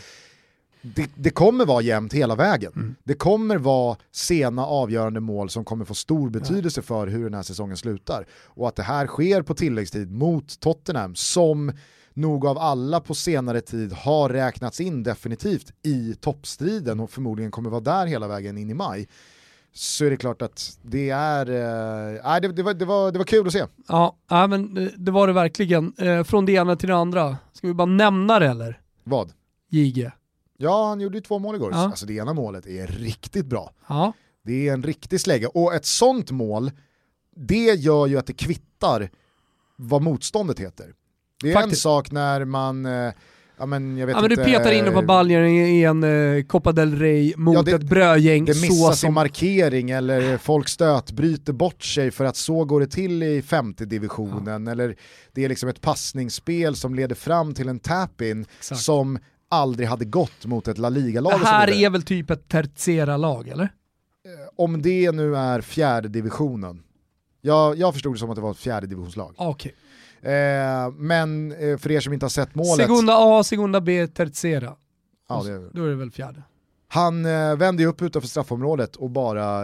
[0.96, 2.72] det, det, kommer vara jämnt hela vägen.
[2.76, 2.96] Mm.
[3.04, 7.44] Det kommer vara sena avgörande mål som kommer få stor betydelse för hur den här
[7.44, 8.26] säsongen slutar.
[8.44, 11.72] Och att det här sker på tilläggstid mot Tottenham som
[12.14, 17.70] nog av alla på senare tid har räknats in definitivt i toppstriden och förmodligen kommer
[17.70, 19.08] vara där hela vägen in i maj
[19.74, 21.50] så är det klart att det är,
[22.36, 23.66] äh, det, det, var, det, var, det var kul att se.
[23.88, 25.94] Ja, äh, men det var det verkligen.
[25.98, 27.38] Eh, från det ena till det andra.
[27.54, 28.82] Ska vi bara nämna det eller?
[29.04, 29.32] Vad?
[29.70, 30.12] JG.
[30.58, 31.72] Ja, han gjorde ju två mål igår.
[31.72, 31.78] Ja.
[31.78, 33.72] Alltså det ena målet är riktigt bra.
[33.88, 34.14] Ja.
[34.44, 35.50] Det är en riktig slägga.
[35.50, 36.72] Och ett sånt mål,
[37.36, 39.10] det gör ju att det kvittar
[39.76, 40.94] vad motståndet heter.
[41.44, 41.86] Det är Faktiskt.
[41.86, 43.14] en sak när man eh,
[43.58, 44.44] Ja men jag vet ja, men inte.
[44.44, 47.84] Du petar in på baljen i en uh, Copa del Rey mot ja, det, ett
[47.84, 48.46] brödgäng.
[48.46, 49.10] Det missas som...
[49.10, 53.86] i markering eller folk stötbryter bort sig för att så går det till i femte
[53.86, 54.66] divisionen.
[54.66, 54.72] Ja.
[54.72, 54.96] Eller
[55.34, 59.20] det är liksom ett passningsspel som leder fram till en tap-in som
[59.56, 61.40] aldrig hade gått mot ett La Liga-lag.
[61.40, 63.64] Det här är väl typ ett tercera-lag eller?
[63.64, 66.84] Eh, om det nu är fjärde divisionen.
[67.42, 69.34] Jag, jag förstod det som att det var ett fjärde divisionslag.
[69.38, 69.72] Okay.
[70.22, 72.86] Eh, men eh, för er som inte har sett målet.
[72.86, 74.74] Segunda A, Segunda B, Tercera.
[75.30, 76.44] Ja, det Då är det väl fjärde.
[76.88, 79.62] Han eh, vänder ju upp utanför straffområdet och bara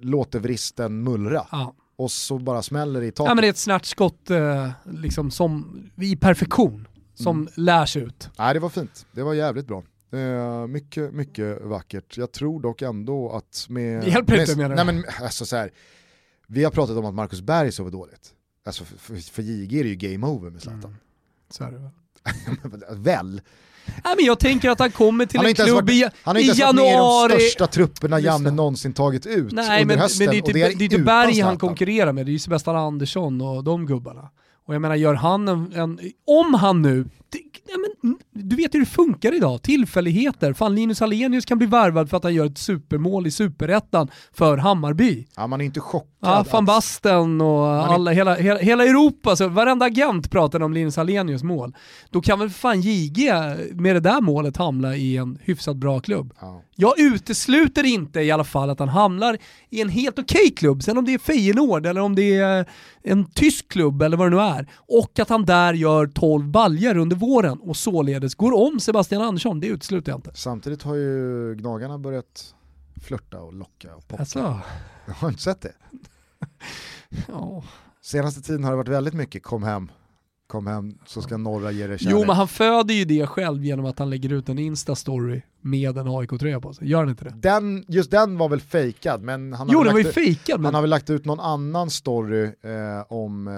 [0.00, 1.46] låter vristen mullra.
[1.52, 1.74] Ja.
[1.96, 3.28] Och så bara smäller det i taket.
[3.28, 6.88] Ja men det är ett snärtskott eh, liksom som, i perfektion
[7.22, 7.52] som mm.
[7.56, 8.30] lärs ut.
[8.38, 9.82] Nej, det var fint, det var jävligt bra.
[10.12, 12.16] Eh, mycket, mycket vackert.
[12.16, 14.02] Jag tror dock ändå att med...
[14.02, 14.74] Det hjälper inte menar du?
[14.74, 15.70] Nej men alltså så här,
[16.46, 18.30] vi har pratat om att Marcus Berg sover dåligt.
[18.66, 20.84] Alltså för, för, för JG är det ju game over med Zlatan.
[20.84, 20.96] Mm.
[21.50, 22.84] Så är det väl.
[23.02, 23.40] väl?
[23.86, 26.42] Nej, men jag tänker att han kommer till han en klubb varit, i, han har
[26.42, 27.32] inte i januari.
[27.32, 30.26] de största trupperna Janne någonsin tagit ut Nej, under men, hösten.
[30.26, 33.40] Men det är inte, det är Berg han konkurrerar med, det är ju Sebastian Andersson
[33.40, 34.30] och de gubbarna.
[34.64, 37.04] Och jag menar, gör han en, en om han nu
[37.38, 40.52] ja, men, mm, du vet hur det funkar idag, tillfälligheter.
[40.52, 44.56] Fan Linus Hallenius kan bli värvad för att han gör ett supermål i superettan för
[44.56, 45.26] Hammarby.
[45.36, 46.08] Ja man är inte chockad.
[46.20, 48.14] Ja, van Basten och alla, är...
[48.14, 51.76] hela, hela, hela Europa, så varenda agent pratar om Linus Hallenius mål.
[52.10, 53.32] Då kan väl fan JG
[53.72, 56.34] med det där målet hamna i en hyfsat bra klubb.
[56.40, 56.62] Ja.
[56.76, 59.38] Jag utesluter inte i alla fall att han hamnar
[59.70, 62.66] i en helt okej okay klubb, sen om det är Feyenoord eller om det är
[63.02, 64.66] en tysk klubb eller vad det nu är.
[64.74, 69.60] Och att han där gör 12 baljer under våren och således går om Sebastian Andersson,
[69.60, 70.30] det utesluter jag inte.
[70.34, 72.54] Samtidigt har ju Gnagarna börjat
[73.02, 74.22] flörta och locka och poppa.
[74.22, 74.60] Alltså.
[75.06, 75.72] Jag har inte sett det.
[77.28, 77.64] ja.
[78.02, 79.90] Senaste tiden har det varit väldigt mycket kom hem,
[80.52, 82.12] kom hem så ska norra ge dig kärlek.
[82.12, 85.98] Jo men han föder ju det själv genom att han lägger ut en Insta-story med
[85.98, 86.88] en AIK-tröja på sig.
[86.88, 87.34] Gör han inte det?
[87.36, 90.64] Den, just den var väl fejkad men han har, jo, den var ju fejkad, men...
[90.64, 92.52] han har väl lagt ut någon annan story eh,
[93.08, 93.54] om, eh,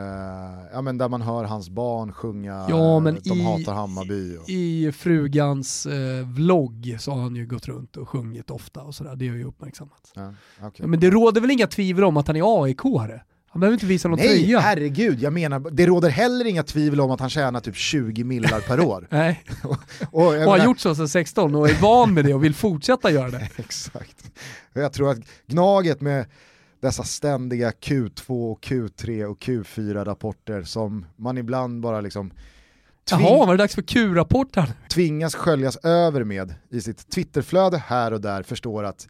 [0.72, 4.36] ja, men där man hör hans barn sjunga ja, men De i, hatar Hammarby.
[4.36, 4.48] Och...
[4.48, 9.16] I frugans eh, vlogg så har han ju gått runt och sjungit ofta och sådär,
[9.16, 10.12] det har ju uppmärksammats.
[10.14, 10.34] Ja,
[10.66, 10.86] okay.
[10.86, 13.20] men det råder väl inga tvivel om att han är AIK-are?
[13.54, 14.58] Han behöver inte visa någon Nej, tröja.
[14.58, 18.24] Nej, herregud, jag menar, det råder heller inga tvivel om att han tjänar typ 20
[18.24, 19.08] millar per år.
[19.10, 19.44] Nej.
[19.62, 19.78] och,
[20.10, 23.10] och, och har gjort så sedan 16 och är van med det och vill fortsätta
[23.10, 23.48] göra det.
[23.56, 24.32] Exakt.
[24.72, 26.26] Jag tror att Gnaget med
[26.80, 32.30] dessa ständiga Q2, Q3 och Q4-rapporter som man ibland bara liksom
[33.10, 34.72] Jaha, var det dags för Q-rapport här?
[34.88, 39.08] Tvingas sköljas över med i sitt Twitterflöde här och där förstår att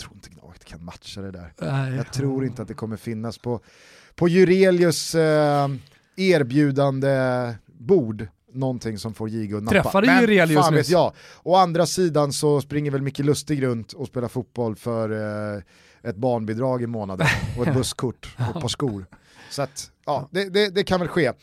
[0.00, 1.52] tror inte Gnaget kan matcha det där.
[1.58, 1.94] Nej.
[1.94, 3.60] Jag tror inte att det kommer finnas på,
[4.14, 5.68] på Jurelius eh,
[6.16, 9.82] erbjudande bord någonting som får Jigo nappa.
[9.82, 11.12] Träffade Men Jurelius fan vet jag.
[11.42, 15.10] Å andra sidan så springer väl Micke Lustig runt och spelar fotboll för
[15.56, 15.62] eh,
[16.02, 17.26] ett barnbidrag i månaden
[17.58, 19.06] och ett busskort och ett par skor.
[19.50, 21.26] Så att, ja, det, det, det kan väl ske.
[21.26, 21.34] Eh,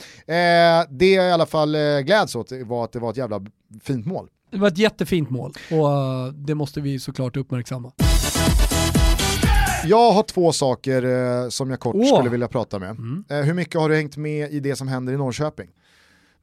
[0.90, 3.46] det jag i alla fall eh, gläds åt var att det var ett jävla
[3.84, 4.30] fint mål.
[4.52, 7.92] Det var ett jättefint mål och uh, det måste vi såklart uppmärksamma.
[9.86, 12.16] Jag har två saker eh, som jag kort Åh.
[12.16, 12.90] skulle vilja prata med.
[12.90, 13.24] Mm.
[13.30, 15.70] Eh, hur mycket har du hängt med i det som händer i Norrköping?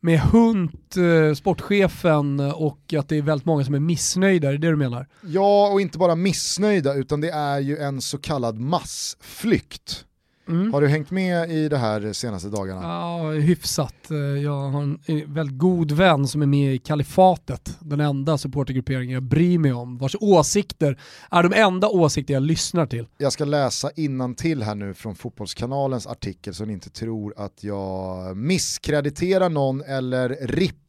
[0.00, 4.58] Med Hunt, eh, sportchefen och att det är väldigt många som är missnöjda, är det
[4.58, 5.06] det du menar?
[5.20, 10.04] Ja, och inte bara missnöjda utan det är ju en så kallad massflykt.
[10.48, 10.72] Mm.
[10.72, 12.82] Har du hängt med i det här senaste dagarna?
[12.82, 14.10] Ja, hyfsat.
[14.10, 14.98] Eh, Jag har en
[15.34, 19.98] väldigt god vän som är med i Kalifatet, den enda supportergrupperingen jag bryr mig om,
[19.98, 20.98] vars åsikter
[21.30, 23.06] är de enda åsikter jag lyssnar till.
[23.18, 23.90] Jag ska läsa
[24.34, 30.28] till här nu från Fotbollskanalens artikel så ni inte tror att jag misskrediterar någon eller
[30.40, 30.83] rippar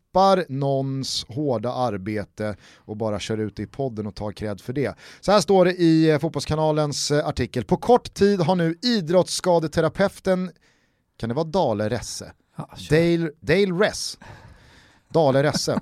[0.49, 4.95] någons hårda arbete och bara kör ut det i podden och tar cred för det.
[5.21, 7.63] Så här står det i eh, Fotbollskanalens eh, artikel.
[7.65, 10.51] På kort tid har nu idrottsskadeterapeuten,
[11.17, 12.31] kan det vara Dale Resse?
[12.57, 12.69] Ja.
[12.89, 14.17] Dale, Dale Ress.
[15.13, 15.79] Dale Resse.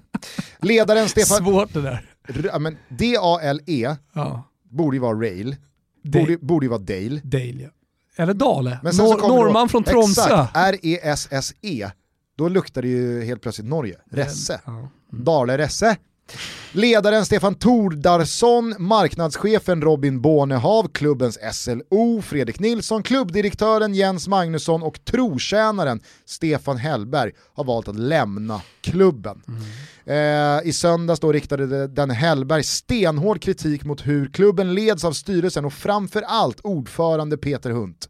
[0.59, 1.37] Ledaren Stefan...
[1.37, 2.09] Svårt det där.
[2.27, 4.43] R- ja, men D-A-L-E Ja.
[4.69, 5.55] borde ju vara Rail,
[6.03, 7.21] Dale, borde, borde ju vara Dale.
[7.23, 7.69] Dale ja.
[8.15, 8.79] Eller Dale.
[8.83, 10.21] Men sen så Nor- kommer norrman då- från Tromsö.
[10.23, 11.91] Exakt, R-E-S-S-E.
[12.37, 13.97] Då luktar det ju helt plötsligt Norge.
[14.11, 14.61] Resse.
[14.65, 14.89] Ja.
[15.11, 15.97] Dale Resse.
[16.71, 26.01] Ledaren Stefan Tordarsson, marknadschefen Robin Bornehav, klubbens SLO Fredrik Nilsson, klubbdirektören Jens Magnusson och trotjänaren
[26.25, 29.41] Stefan Hellberg har valt att lämna klubben.
[30.05, 35.65] Eh, I söndags då riktade den Hellberg stenhård kritik mot hur klubben leds av styrelsen
[35.65, 38.09] och framförallt ordförande Peter Hunt.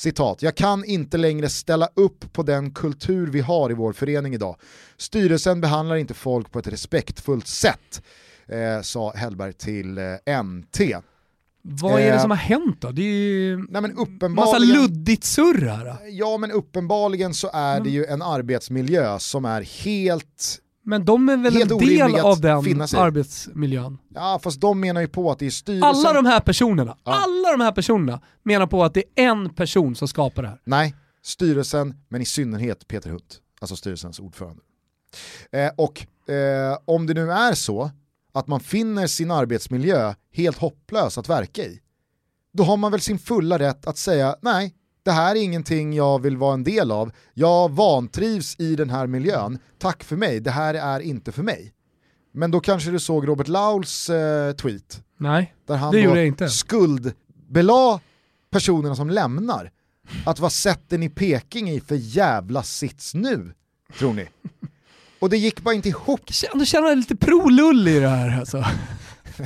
[0.00, 4.34] Citat, jag kan inte längre ställa upp på den kultur vi har i vår förening
[4.34, 4.56] idag.
[4.96, 8.02] Styrelsen behandlar inte folk på ett respektfullt sätt,
[8.48, 10.80] eh, sa Hellberg till eh, NT.
[11.62, 12.90] Vad är det Eh, som har hänt då?
[12.90, 15.96] Det är ju Nej men massa uppenbarligen, luddigt surr här.
[16.10, 21.36] ja, men uppenbarligen så är det ju en arbetsmiljö som är helt, Men de är
[21.36, 22.56] väl Helt en del av den
[22.96, 23.98] arbetsmiljön?
[24.14, 25.88] ja fast de menar ju på att det är styrelsen.
[25.88, 27.12] Alla de här personerna, Ja.
[27.14, 30.60] alla de här personerna menar på att det är en person som skapar det här.
[30.64, 34.62] Nej, styrelsen, men i synnerhet Peter Hunt, alltså styrelsens ordförande.
[35.52, 37.90] Eh, och eh, om det nu är så
[38.34, 41.80] att man finner sin arbetsmiljö helt hopplös att verka i,
[42.52, 46.22] då har man väl sin fulla rätt att säga nej, det här är ingenting jag
[46.22, 50.50] vill vara en del av, jag vantrivs i den här miljön, tack för mig, det
[50.50, 51.72] här är inte för mig.
[52.32, 56.26] Men då kanske du såg Robert Lauls eh, tweet, Nej, där han Det gjorde jag
[56.26, 56.48] inte.
[56.48, 58.00] skuldbelade
[58.50, 59.70] personerna som lämnar.
[60.26, 63.54] Att vad sätter ni Peking i för jävla sits nu,
[63.98, 64.28] tror ni?
[65.18, 66.32] Och det gick bara inte ihop.
[66.32, 68.64] Känner- du känner lite pro-lull i det här alltså.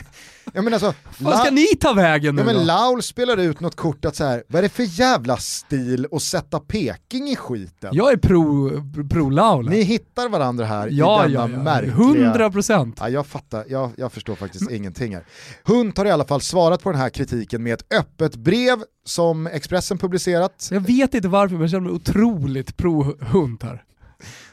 [0.57, 2.67] Jag menar alltså, Vad ska ni ta vägen nu ja, men?
[2.67, 6.23] Laul spelar ut något kort att så här, vad är det för jävla stil att
[6.23, 7.91] sätta Peking i skiten?
[7.93, 8.71] Jag är pro,
[9.11, 9.71] pro Laula.
[9.71, 11.63] Ni hittar varandra här ja, i ja, denna ja.
[11.63, 12.27] märkliga...
[12.27, 12.97] 100 procent.
[13.01, 15.25] Ja, jag fattar, jag, jag förstår faktiskt ingenting här.
[15.65, 19.47] Hunt har i alla fall svarat på den här kritiken med ett öppet brev som
[19.47, 23.83] Expressen publicerat, Jag vet inte varför men jag känner mig otroligt pro-hund här.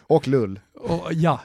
[0.07, 0.59] och Lull.
[0.79, 1.39] Och, ja.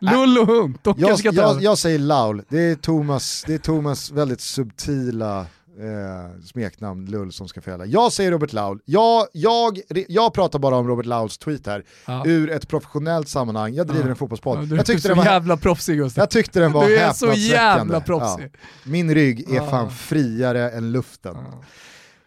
[0.00, 3.58] Lull och hund, de Jag, ska jag, jag säger Laul, det är Thomas, det är
[3.58, 5.40] Thomas väldigt subtila
[5.80, 7.86] eh, smeknamn Lull som ska fälla.
[7.86, 12.22] Jag säger Robert Laul, jag, jag, jag pratar bara om Robert Lauls tweet här, Ja.
[12.26, 14.10] ur ett professionellt sammanhang, jag driver Ja.
[14.10, 14.58] en fotbollspodd.
[14.58, 16.22] Ja, du jag, är tyckte den var, jävla proffsig Gustav.
[16.22, 18.52] jag tyckte den var Du är så jävla proffsig.
[18.84, 21.36] Min rygg är fan friare än luften.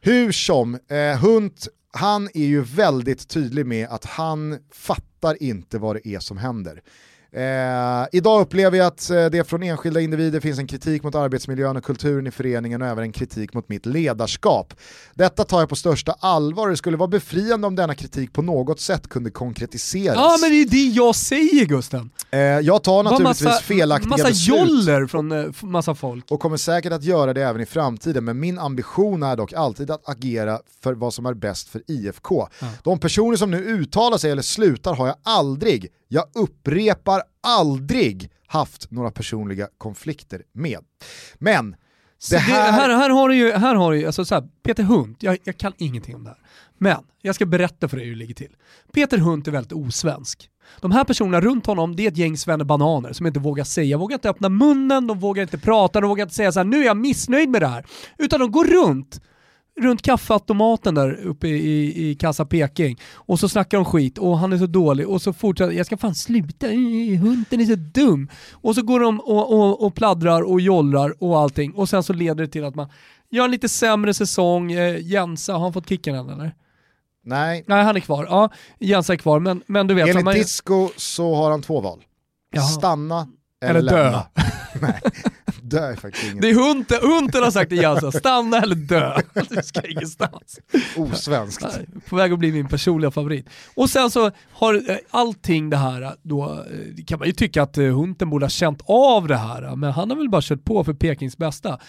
[0.02, 5.96] Hur som, eh, Hunt, han är ju väldigt tydlig med att han fattar inte vad
[5.96, 6.82] det är som händer.
[7.36, 11.78] Eh, idag upplever jag att eh, det från enskilda individer finns en kritik mot arbetsmiljön
[11.78, 14.74] och kulturen i föreningen och även en kritik mot mitt ledarskap.
[15.14, 18.42] Detta tar jag på största allvar och det skulle vara befriande om denna kritik på
[18.42, 20.16] något sätt kunde konkretiseras.
[20.16, 22.10] Ja men det är det jag säger Gusten.
[22.32, 26.32] eh, jag tar naturligtvis massa, felaktiga massa beslut joller från eh, massa folk.
[26.32, 29.92] och kommer säkert att göra det även i framtiden, men min ambition är dock alltid
[29.92, 32.48] att agera för vad som är bäst för IFK.
[32.84, 38.92] De personer som nu uttalar sig eller slutar har jag aldrig, jag upprepar aldrig, haft
[38.92, 40.80] några personliga konflikter med.
[41.36, 41.76] Men
[42.30, 42.72] det här...
[42.72, 45.38] här, här har du ju, här har du ju, alltså så här, Peter Hunt, jag,
[45.44, 46.40] jag kan ingenting om det här.
[46.78, 48.56] Men jag ska berätta för dig hur det ligger till.
[48.94, 50.50] Peter Hunt är väldigt osvensk.
[50.82, 54.16] De här personerna runt honom, det är ett gäng bananer som inte vågar säga, vågar
[54.16, 56.86] inte öppna munnen, de vågar inte prata, de vågar inte säga så här, nu är
[56.86, 57.86] jag missnöjd med det här.
[58.18, 59.22] Utan de går runt,
[59.82, 64.54] runt kaffeautomaten där uppe i, i, Kassa Peking och så snackar de skit och han
[64.54, 68.30] är så dålig och så fortsätter jag ska fan sluta, hunden är så dum.
[68.52, 72.14] Och så går de och, och, och pladdrar och jollrar och allting och sen så
[72.14, 72.90] leder det till att man
[73.30, 74.72] gör en lite sämre säsong.
[74.72, 76.56] Eh, Jensa, har han fått kicken än eller?
[77.24, 78.28] Nej, Nej han är kvar.
[78.30, 80.10] Ja, Jensa är kvar men, men du vet.
[80.10, 82.04] enligt man, Disco så har han två val.
[82.52, 82.64] Jaha.
[82.64, 83.28] Stanna
[83.62, 84.04] eller, eller dö.
[84.04, 84.26] lämna.
[84.82, 85.02] Nej,
[85.62, 89.22] dö är faktiskt inget Det är Hunter, Hunter har sagt till Jansa, stanna eller dö.
[89.50, 90.60] Du ska ingenstans.
[90.98, 91.64] osvenskt.
[91.64, 93.50] Nej, På väg att bli min personliga favorit.
[93.76, 97.64] Och sen så har eh, allting det här, eh, då eh, kan man ju tycka
[97.64, 100.84] att Hunten borde ha känt av det här, men han har väl bara kört på
[100.84, 101.80] för Pekings bästa.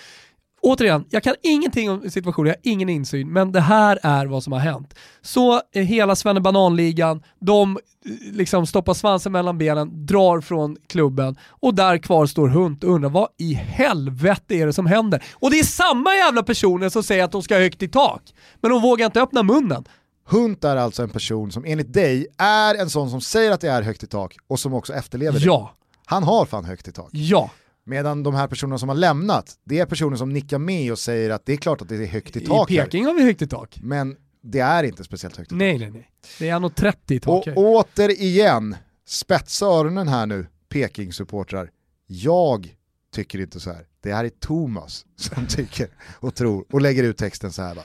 [0.64, 4.42] Återigen, jag kan ingenting om situationen, jag har ingen insyn, men det här är vad
[4.42, 4.94] som har hänt.
[5.22, 11.74] Så eh, hela Svennebananligan, de eh, liksom stoppar svansen mellan benen, drar från klubben och
[11.74, 15.24] där kvar står Hunt och undrar vad i helvete är det som händer?
[15.34, 18.22] Och det är samma jävla personer som säger att de ska högt i tak,
[18.60, 19.84] men de vågar inte öppna munnen.
[20.28, 23.68] Hunt är alltså en person som enligt dig är en sån som säger att det
[23.68, 25.46] är högt i tak och som också efterlever det.
[25.46, 25.74] Ja,
[26.06, 27.08] Han har fan högt i tak.
[27.12, 27.50] ja.
[27.84, 31.30] Medan de här personerna som har lämnat, det är personer som nickar med och säger
[31.30, 32.84] att det är klart att det är högt i I tak här.
[32.84, 33.78] Peking har vi högt i tak.
[33.82, 35.58] Men det är inte speciellt högt i tak.
[35.58, 36.10] Nej, nej, nej.
[36.38, 37.28] Det är 1,30 i tak.
[37.28, 37.54] Och här.
[37.56, 38.76] återigen,
[39.06, 41.68] spetsa öronen här nu, Peking-supportrar.
[42.06, 42.76] Jag
[43.14, 43.86] tycker inte så här.
[44.02, 45.88] Det här är Thomas som tycker
[46.20, 47.74] och tror och lägger ut texten så här.
[47.74, 47.82] Va?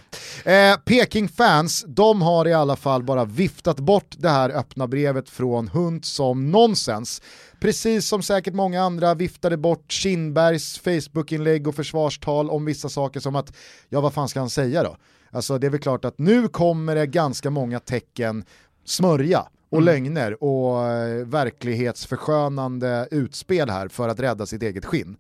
[0.52, 5.68] Eh, Peking-fans, de har i alla fall bara viftat bort det här öppna brevet från
[5.68, 7.22] Hunt som nonsens.
[7.60, 13.36] Precis som säkert många andra viftade bort Kindbergs Facebook-inlägg och försvarstal om vissa saker som
[13.36, 13.54] att,
[13.90, 14.98] ja vad fan ska han säga då?
[15.32, 18.46] Alltså det är väl klart att nu kommer det ganska många tecken
[18.86, 25.18] smörja och lögner och eh, verklighetsförskönande utspel här för att rädda sitt eget skinn.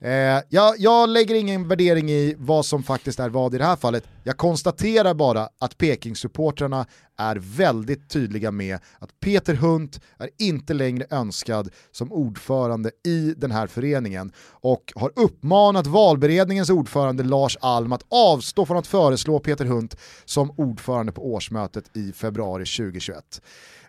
[0.00, 0.10] Eh,
[0.48, 4.04] jag, jag lägger ingen värdering i vad som faktiskt är vad i det här fallet.
[4.24, 6.86] Jag konstaterar bara att Peking-supportrarna
[7.18, 13.50] är väldigt tydliga med att Peter Hunt är inte längre önskad som ordförande i den
[13.50, 19.64] här föreningen och har uppmanat valberedningens ordförande Lars Alm att avstå från att föreslå Peter
[19.64, 23.42] Hunt som ordförande på årsmötet i februari 2021.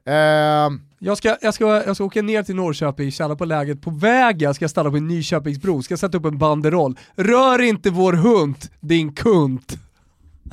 [0.07, 3.81] Uh, ehm, Jag ska, jag, ska, jag ska åka ner till Norrköping, känna på läget.
[3.81, 6.99] På vägen ska jag stanna på en Nyköpingsbro, ska sätta upp en banderoll.
[7.15, 9.77] Rör inte vår hund, din kunt.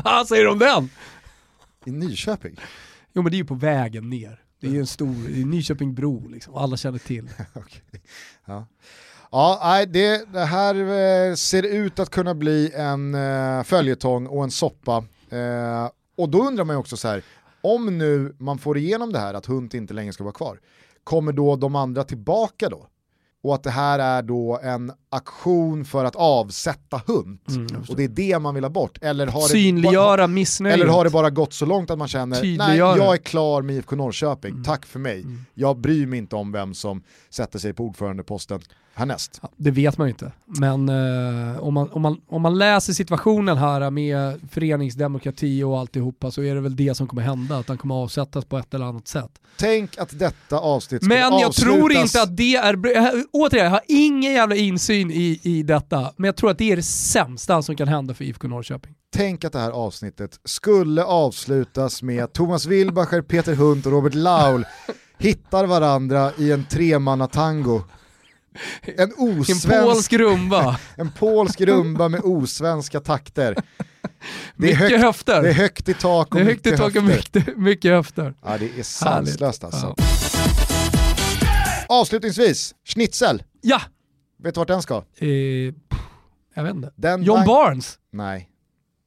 [0.04, 0.90] Vad säger du om den?
[1.84, 2.56] I Nyköping?
[3.12, 4.42] Jo men det är ju på vägen ner.
[4.60, 7.30] Det är ju en stor, det är Nyköpingbro liksom, alla känner till.
[7.54, 8.02] Okej.
[8.44, 8.66] Ja,
[9.30, 14.50] ja det, det här eh, ser ut att kunna bli en eh, följetong och en
[14.50, 15.04] soppa.
[15.30, 17.22] Eh, och då undrar man ju också så här,
[17.60, 20.60] om nu man får igenom det här att Hunt inte längre ska vara kvar,
[21.04, 22.86] kommer då de andra tillbaka då?
[23.42, 27.42] Och att det här är då en aktion för att avsätta Hunt.
[27.88, 28.98] och det är det man vill ha bort.
[29.02, 30.74] Eller har det, Synliggöra missnöjet.
[30.80, 33.76] eller har det bara gått så långt att man känner, nej jag är klar med
[33.76, 34.64] IFK Norrköping, Mm.
[34.64, 35.26] tack för mig.
[35.54, 38.60] Jag bryr mig inte om vem som sätter sig på ordförandeposten
[38.98, 39.40] härnäst.
[39.56, 40.32] Det vet man ju inte.
[40.46, 46.30] Men eh, om, man, om, man, om man läser situationen här med föreningsdemokrati och alltihopa
[46.30, 48.86] så är det väl det som kommer hända, att han kommer avsättas på ett eller
[48.86, 49.30] annat sätt.
[49.58, 52.74] Tänk att detta avsnitt skulle Men jag tror avslutas- inte att det är,
[53.32, 56.76] återigen, jag har ingen jävla insyn i, i detta, men jag tror att det är
[56.76, 58.94] det sämsta som kan hända för IFK Norrköping.
[59.16, 64.66] Tänk att det här avsnittet skulle avslutas med Thomas Wilbacher, Peter Hunt och Robert Laul
[65.18, 67.82] hittar varandra i en tremannatango.
[68.82, 73.56] En En osvensk, polsk rumba, en polsk rumba med osvenska takter.
[74.56, 75.42] Det är, högt, höfter.
[75.42, 77.40] det är högt i tak och Det är högt i mycket tak och höfter.
[77.40, 78.34] mycket, mycket höfter.
[78.44, 79.94] Ja, det är sanslöst alltså.
[79.96, 80.04] Ja.
[81.88, 83.42] Avslutningsvis, schnitzel.
[83.60, 83.80] Ja,
[84.42, 85.02] Vet du vart den ska?
[85.16, 85.28] eh,
[86.54, 86.92] jag vet inte.
[86.96, 88.50] Den John Barnes, Nej.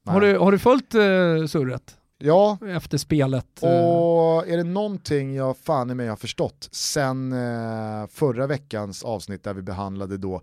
[0.06, 0.14] Nej.
[0.14, 1.02] har du, har du följt eh,
[1.48, 3.64] surret Ja, efter spelet?
[3.64, 3.70] eh?
[3.70, 9.44] och är det någonting jag fan i mig har förstått sen eh, förra veckans avsnitt
[9.44, 10.42] där vi behandlade då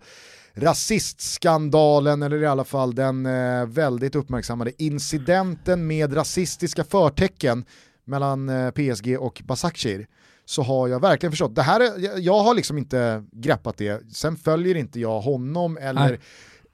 [0.53, 7.65] rasistskandalen, eller i alla fall den eh, väldigt uppmärksammade incidenten med rasistiska förtecken
[8.05, 10.07] mellan PSG och Basakshir
[10.45, 11.55] så har jag verkligen förstått.
[11.55, 16.09] Det här är, jag, har liksom inte greppat det, sen följer inte jag honom eller
[16.09, 16.19] Nej.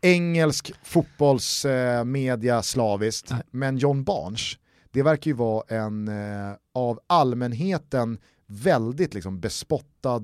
[0.02, 3.42] engelsk fotbollsmedia media slaviskt, Nej.
[3.52, 4.58] men John Barnes,
[4.96, 10.24] det verkar ju vara en eh, av allmänheten väldigt liksom, bespottad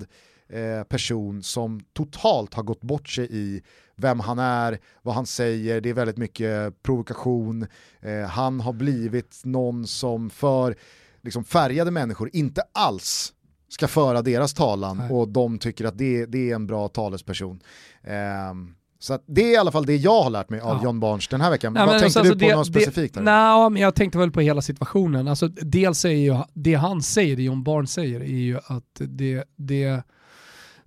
[0.49, 3.61] eh, person som totalt har gått bort sig i
[3.95, 7.67] vem han är, vad han säger, det är väldigt mycket provokation.
[7.99, 10.75] Eh, han har blivit någon som för
[11.21, 13.33] liksom, färgade människor inte alls
[13.69, 15.11] ska föra deras talan Nej.
[15.11, 17.59] och de tycker att det, det är en bra talesperson.
[18.03, 20.83] Ehm, så det är i alla fall det jag har lärt mig av Ja.
[20.83, 21.73] John Barnes den här veckan.
[21.73, 23.15] Nej, Vad men tänkte alltså, du på det- något specifikt?
[23.15, 23.23] här?
[23.23, 25.27] Nej, men jag tänkte väl på hela situationen.
[25.27, 29.43] Alltså, dels är ju det han säger, det John Barnes säger, är ju att det,
[29.57, 30.03] det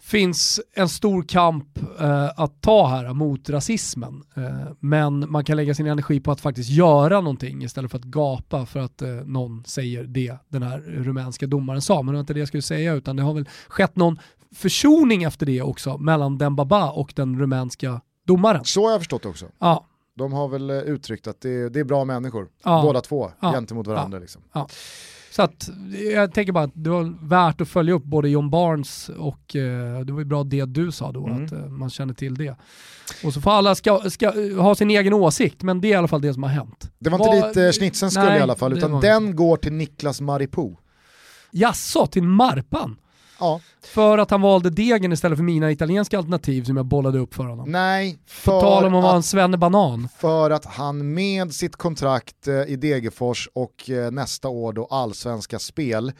[0.01, 4.23] finns en stor kamp eh, att ta här mot rasismen.
[4.37, 4.43] Eh,
[4.81, 8.67] men man kan lägga sin energi på att faktiskt göra någonting istället för att gapa
[8.67, 12.03] för att eh, någon säger det den här rumänska domaren sa.
[12.03, 14.19] Men det var inte det jag skulle säga utan det har väl skett någon
[14.55, 18.65] försoning efter det också mellan Dembaba och den rumänska domaren.
[18.65, 19.47] Så har jag förstått det också.
[19.59, 19.87] Ja,
[20.17, 22.83] De har väl eh, uttryckt att det, det är bra människor, Ja.
[22.83, 23.53] båda två, Ja.
[23.53, 24.19] gentemot varandra.
[24.19, 24.43] Liksom.
[25.31, 25.69] så att
[26.15, 30.01] jag tänker bara att det var värt att följa upp både John Barnes och eh,
[30.01, 31.45] det var ju bra det du sa då, Mm.
[31.45, 32.57] att eh, man känner till det.
[33.25, 36.09] Och så får alla ska, ska, ha sin egen åsikt, men det är i alla
[36.09, 36.91] fall det som har hänt.
[36.99, 39.37] Det var inte Vad- dit eh, schnitzen skulle Nej, i alla fall, utan var den
[39.37, 40.77] går till Niklas Maripo.
[41.51, 42.97] Jaså, till Marpan?
[43.41, 47.35] Ja, För att han valde degen istället för mina italienska alternativ som jag bollade upp
[47.35, 47.71] för honom.
[47.73, 50.09] nej, På tal för om att vara en svennebanan.
[50.19, 55.59] för att han med sitt kontrakt eh, i Degerfors och eh, nästa år då allsvenska
[55.59, 56.13] spel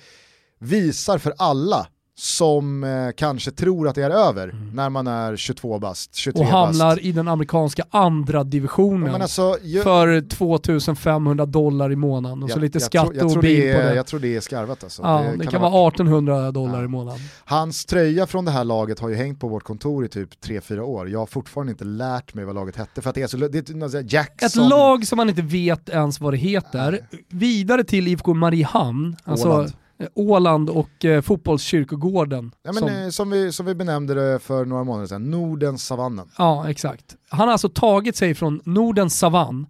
[0.59, 1.87] visar för alla
[2.17, 6.55] som eh, kanske tror att det är över när man är 22 bast, 23 Mm.
[6.55, 7.01] Och hamnar bast.
[7.03, 9.13] i den amerikanska andra divisionen.
[9.13, 13.27] Ja, alltså, ju, för 2500 dollar i månaden och så jag- lite jag skatt jag
[13.37, 13.95] och bil det är, på det.
[13.95, 15.03] Jag tror det är skarvat alltså.
[15.03, 16.85] ja, det, kan, vara 1800 dollar Ja.
[16.85, 17.21] i månaden.
[17.45, 20.81] Hans tröja från det här laget har ju hängt på vårt kontor i typ 3-4
[20.81, 21.09] år.
[21.09, 23.59] Jag har fortfarande inte lärt mig vad laget hette för att det är så, det
[23.59, 23.63] är
[24.03, 24.63] typ Jackson.
[24.65, 27.07] Ett lag som man inte vet ens vad det heter.
[27.29, 29.73] Vidare till IFK Mariehamn, alltså Åland.
[29.99, 32.55] Eh, Åland och eh, fotbollskyrkogården.
[32.63, 35.87] Ja, men, som, eh, som, vi, som vi benämnde det för några månader sedan, Nordens
[35.87, 36.31] savannen.
[36.39, 37.17] ja, exakt.
[37.29, 39.67] Han har alltså tagit sig från Nordens savann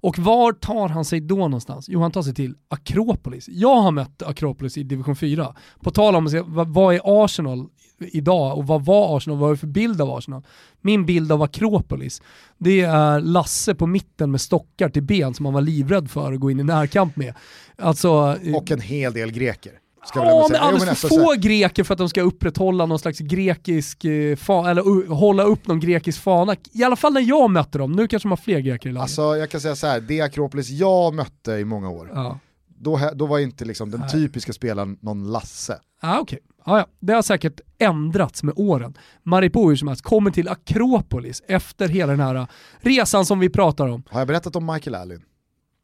[0.00, 1.88] och var tar han sig då någonstans?
[1.88, 3.48] Jo, han tar sig till Akropolis.
[3.48, 5.54] Jag har mött Akropolis i division 4.
[5.80, 7.66] På tal om vad är Arsenal
[8.00, 10.42] idag och vad var Arsenal, vad är det för bild av Arsenal?
[10.80, 12.22] Min bild av Akropolis,
[12.58, 16.40] det är Lasse på mitten med stockar till ben som man var livrädd för att
[16.40, 17.34] gå in i närkamp med.
[17.78, 19.72] Alltså, eh, Och en hel del greker.
[20.04, 22.98] Ska Ja, men alldeles för alltså, så få greker för att de ska upprätthålla någon
[22.98, 26.56] slags grekisk, eh, fa- eller uh, hålla upp någon grekisk fana.
[26.72, 29.02] I alla fall när jag mötte dem, nu kanske de har fler greker i laget.
[29.02, 32.38] Alltså jag kan säga så här, det Akropolis jag mötte i många år, ja.
[32.78, 34.10] då, då var inte liksom den Nej.
[34.10, 35.78] typiska spelaren någon Lasse.
[36.00, 36.38] Ah, okej.
[36.64, 36.86] Ah, ja.
[37.00, 38.94] Det har säkert ändrats med åren.
[39.22, 42.46] Maripo hur som helst kommer till Akropolis efter hela den här
[42.80, 44.02] resan som vi pratar om.
[44.10, 45.22] Har jag berättat om Michael Allin?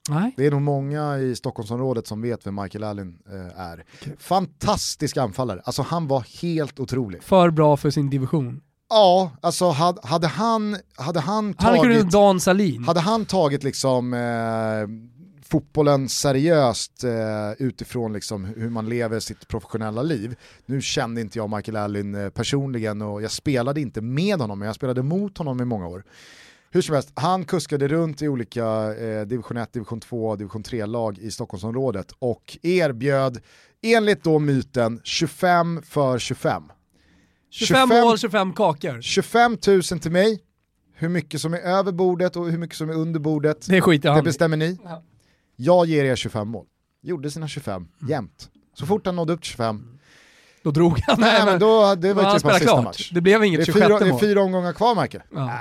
[0.08, 0.34] Nej.
[0.36, 3.84] Det är nog många i Stockholmsområdet som vet vem Michael Allin eh, är.
[4.00, 4.16] Okej.
[4.18, 7.22] Fantastisk anfallare, alltså han var helt otrolig.
[7.22, 8.60] För bra för sin division.
[8.90, 12.84] Ja, alltså hade, hade han, hade han Han kunde tagit, Dan Salin.
[12.84, 14.20] hade han tagit liksom eh,
[15.48, 20.36] fotbollen seriöst eh, utifrån liksom hur man lever sitt professionella liv.
[20.66, 24.66] Nu kände inte jag Michael Allin eh, personligen och jag spelade inte med honom, men
[24.66, 26.04] jag spelade mot honom i många år.
[26.70, 31.18] Hur som helst, han kuskade runt i olika eh, division 1, division 2, division 3-lag
[31.18, 33.40] i Stockholmsområdet och erbjöd,
[33.82, 36.62] enligt då myten, 25 för 25.
[37.50, 39.00] 25 mål, 25 kakor.
[39.00, 40.40] 25 000 till mig,
[40.94, 44.08] hur mycket som är över bordet och hur mycket som är under bordet, Det skiter
[44.08, 44.24] det han i.
[44.24, 44.78] bestämmer ni.
[44.84, 45.02] Ja.
[45.56, 46.66] Jag ger er 25 mål.
[47.02, 48.48] Gjorde sina 25, jämt.
[48.74, 49.98] Så fort han nådde upp till 25,
[50.62, 51.20] Då drog han.
[51.20, 52.84] nej men då, det var ju typ hans sista klart.
[52.84, 53.10] match.
[53.14, 54.20] Det blev inget är 26 fyra, det är mål.
[54.20, 55.22] fyra omgångar kvar Marke.
[55.34, 55.58] Ja.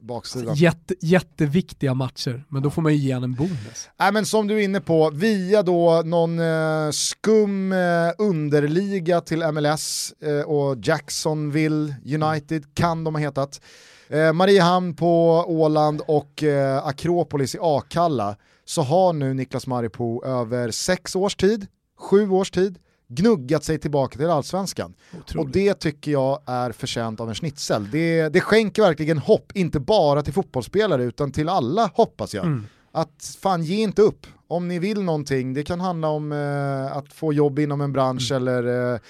[0.00, 0.54] Baksidan.
[0.54, 3.88] Jätte, jätteviktiga matcher, men då får man ju ge han en bonus.
[3.98, 7.78] Nej men som du är inne på, via då någon eh, skum eh,
[8.18, 13.60] underliga till MLS eh, och Jacksonville United kan de ha hetat.
[14.08, 20.70] Eh, Mariehamn på Åland och eh, Akropolis i Akalla så har nu Niklas Maripo över
[20.70, 21.66] sex års tid,
[21.98, 24.94] sju års tid, gnuggat sig tillbaka till allsvenskan.
[25.12, 25.52] Och Otroligt.
[25.52, 27.90] det tycker jag är förtjänt av en schnitzel.
[27.90, 32.44] Det, det skänker verkligen hopp, inte bara till fotbollsspelare utan till alla hoppas jag.
[32.46, 32.66] Mm.
[32.92, 34.26] Att fan ge inte upp.
[34.48, 38.32] Om ni vill någonting, det kan handla om eh, att få jobb inom en bransch
[38.32, 38.42] Mm.
[38.48, 39.00] eller eh,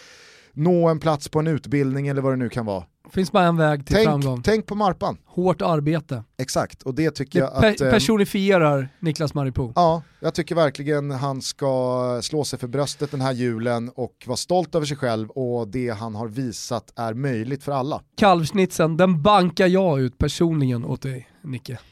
[0.53, 2.84] nå en plats på en utbildning eller vad det nu kan vara.
[3.12, 4.34] Finns bara en väg till framgång.
[4.34, 5.16] Tänk, tänk på Marpan.
[5.26, 6.24] Hårt arbete.
[6.38, 7.80] Exakt, och det tycker Det jag att...
[7.80, 9.72] eh, personifierar Niklas Maripo.
[9.74, 14.36] Ja, jag tycker verkligen han ska slå sig för bröstet den här julen och vara
[14.36, 18.02] stolt över sig själv och det han har visat är möjligt för alla.
[18.16, 21.78] Kalvsnitsen, den bankar jag ut personligen åt dig, Nicke.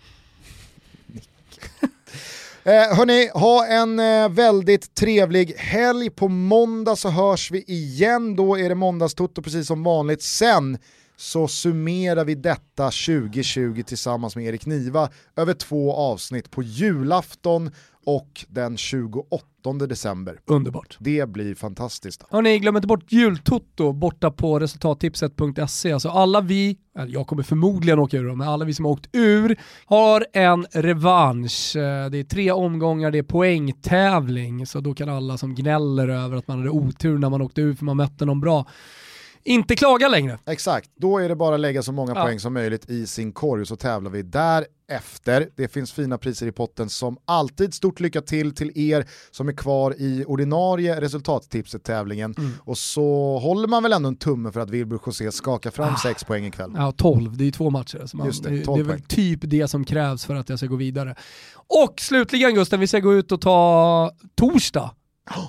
[2.64, 6.10] Eh, hörni, ha en eh, väldigt trevlig helg.
[6.10, 8.36] På måndag så hörs vi igen.
[8.36, 10.22] Då är det måndagstutto precis som vanligt.
[10.22, 10.78] Sen
[11.20, 17.70] så summerar vi detta 2020 tillsammans med Erik Niva över två avsnitt på julafton
[18.06, 19.46] och den 28
[19.88, 20.40] december.
[20.46, 20.96] Underbart.
[21.00, 22.24] Det blir fantastiskt.
[22.30, 25.92] Hörni, glöm inte bort jultotto borta på resultattipset.se.
[25.92, 26.76] Alltså alla vi,
[27.08, 29.56] jag kommer förmodligen åka ur dem, men alla vi som har åkt ur
[29.86, 31.76] har en revansch.
[31.76, 36.36] Eh, Det är tre omgångar, det är poängtävling, så då kan alla som gnäller över
[36.36, 38.66] att man hade otur när man åkte ur för man mötte någon bra
[39.44, 40.38] inte klaga längre.
[40.46, 42.22] Exakt, då är det bara att lägga så många Ja.
[42.24, 45.48] poäng som möjligt i sin korg och så tävlar vi därefter.
[45.56, 47.74] Det finns fina priser i potten som alltid.
[47.74, 52.34] Stort lycka till till er som är kvar i ordinarie resultattipset-tävlingen.
[52.38, 52.52] Mm.
[52.60, 56.24] Och så håller man väl ändå en tumme för att Wilbur José skakar fram sex
[56.24, 56.72] poäng ikväll.
[56.76, 58.06] Ja, 12, det är ju två matcher.
[58.06, 59.06] Så man, Just det, det, 12 det är väl poäng.
[59.08, 61.14] typ det som krävs för att jag ska gå vidare.
[61.54, 64.90] Och slutligen Gusten, vi ska gå ut och ta torsdag.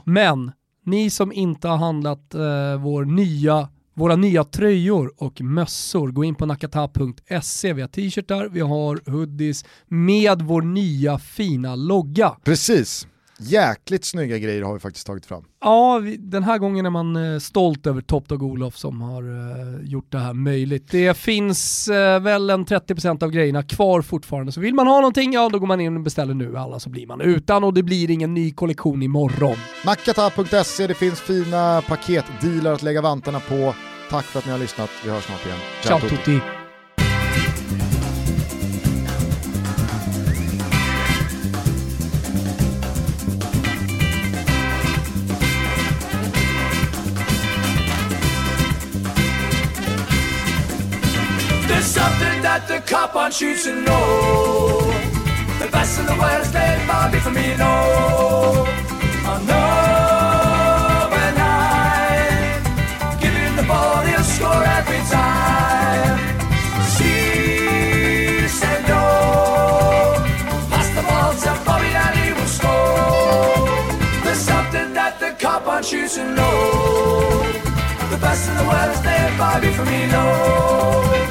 [0.05, 0.51] Men
[0.85, 6.35] ni som inte har handlat eh, vår nya, våra nya tröjor och mössor, gå in
[6.35, 7.73] på nakata.se.
[7.73, 12.35] Vi har t-shirtar, vi har hoodies med vår nya fina logga.
[12.43, 13.07] Precis,
[13.41, 15.43] jäkligt snygga grejer har vi faktiskt tagit fram.
[15.61, 19.89] Ja, den här gången är man eh, stolt över Top Dog Olof som har eh,
[19.89, 20.91] gjort det här möjligt.
[20.91, 25.33] Det finns eh, väl en 30% av grejerna kvar fortfarande, så vill man ha någonting,
[25.33, 27.83] ja då går man in och beställer nu, alla så blir man utan och det
[27.83, 29.57] blir ingen ny kollektion imorgon.
[29.85, 33.75] Nakata.se, det finns fina paketdealar att lägga vantarna på.
[34.09, 35.57] Tack för att ni har lyssnat, vi hörs snart igen.
[35.83, 36.41] Ciao tutti!
[51.81, 54.85] There's something that the cop on shoots and know.
[55.57, 57.73] The best in the world is laid by for me, no.
[59.25, 66.21] I know when I'm giving the ball, he'll score every time.
[68.85, 69.01] No.
[70.69, 73.65] Pass the ball to Bobby and he will score.
[74.23, 77.41] There's something that the cop on shoots know.
[78.13, 80.21] The best in the world is laid by for me, no.
[80.23, 81.30] Oh no.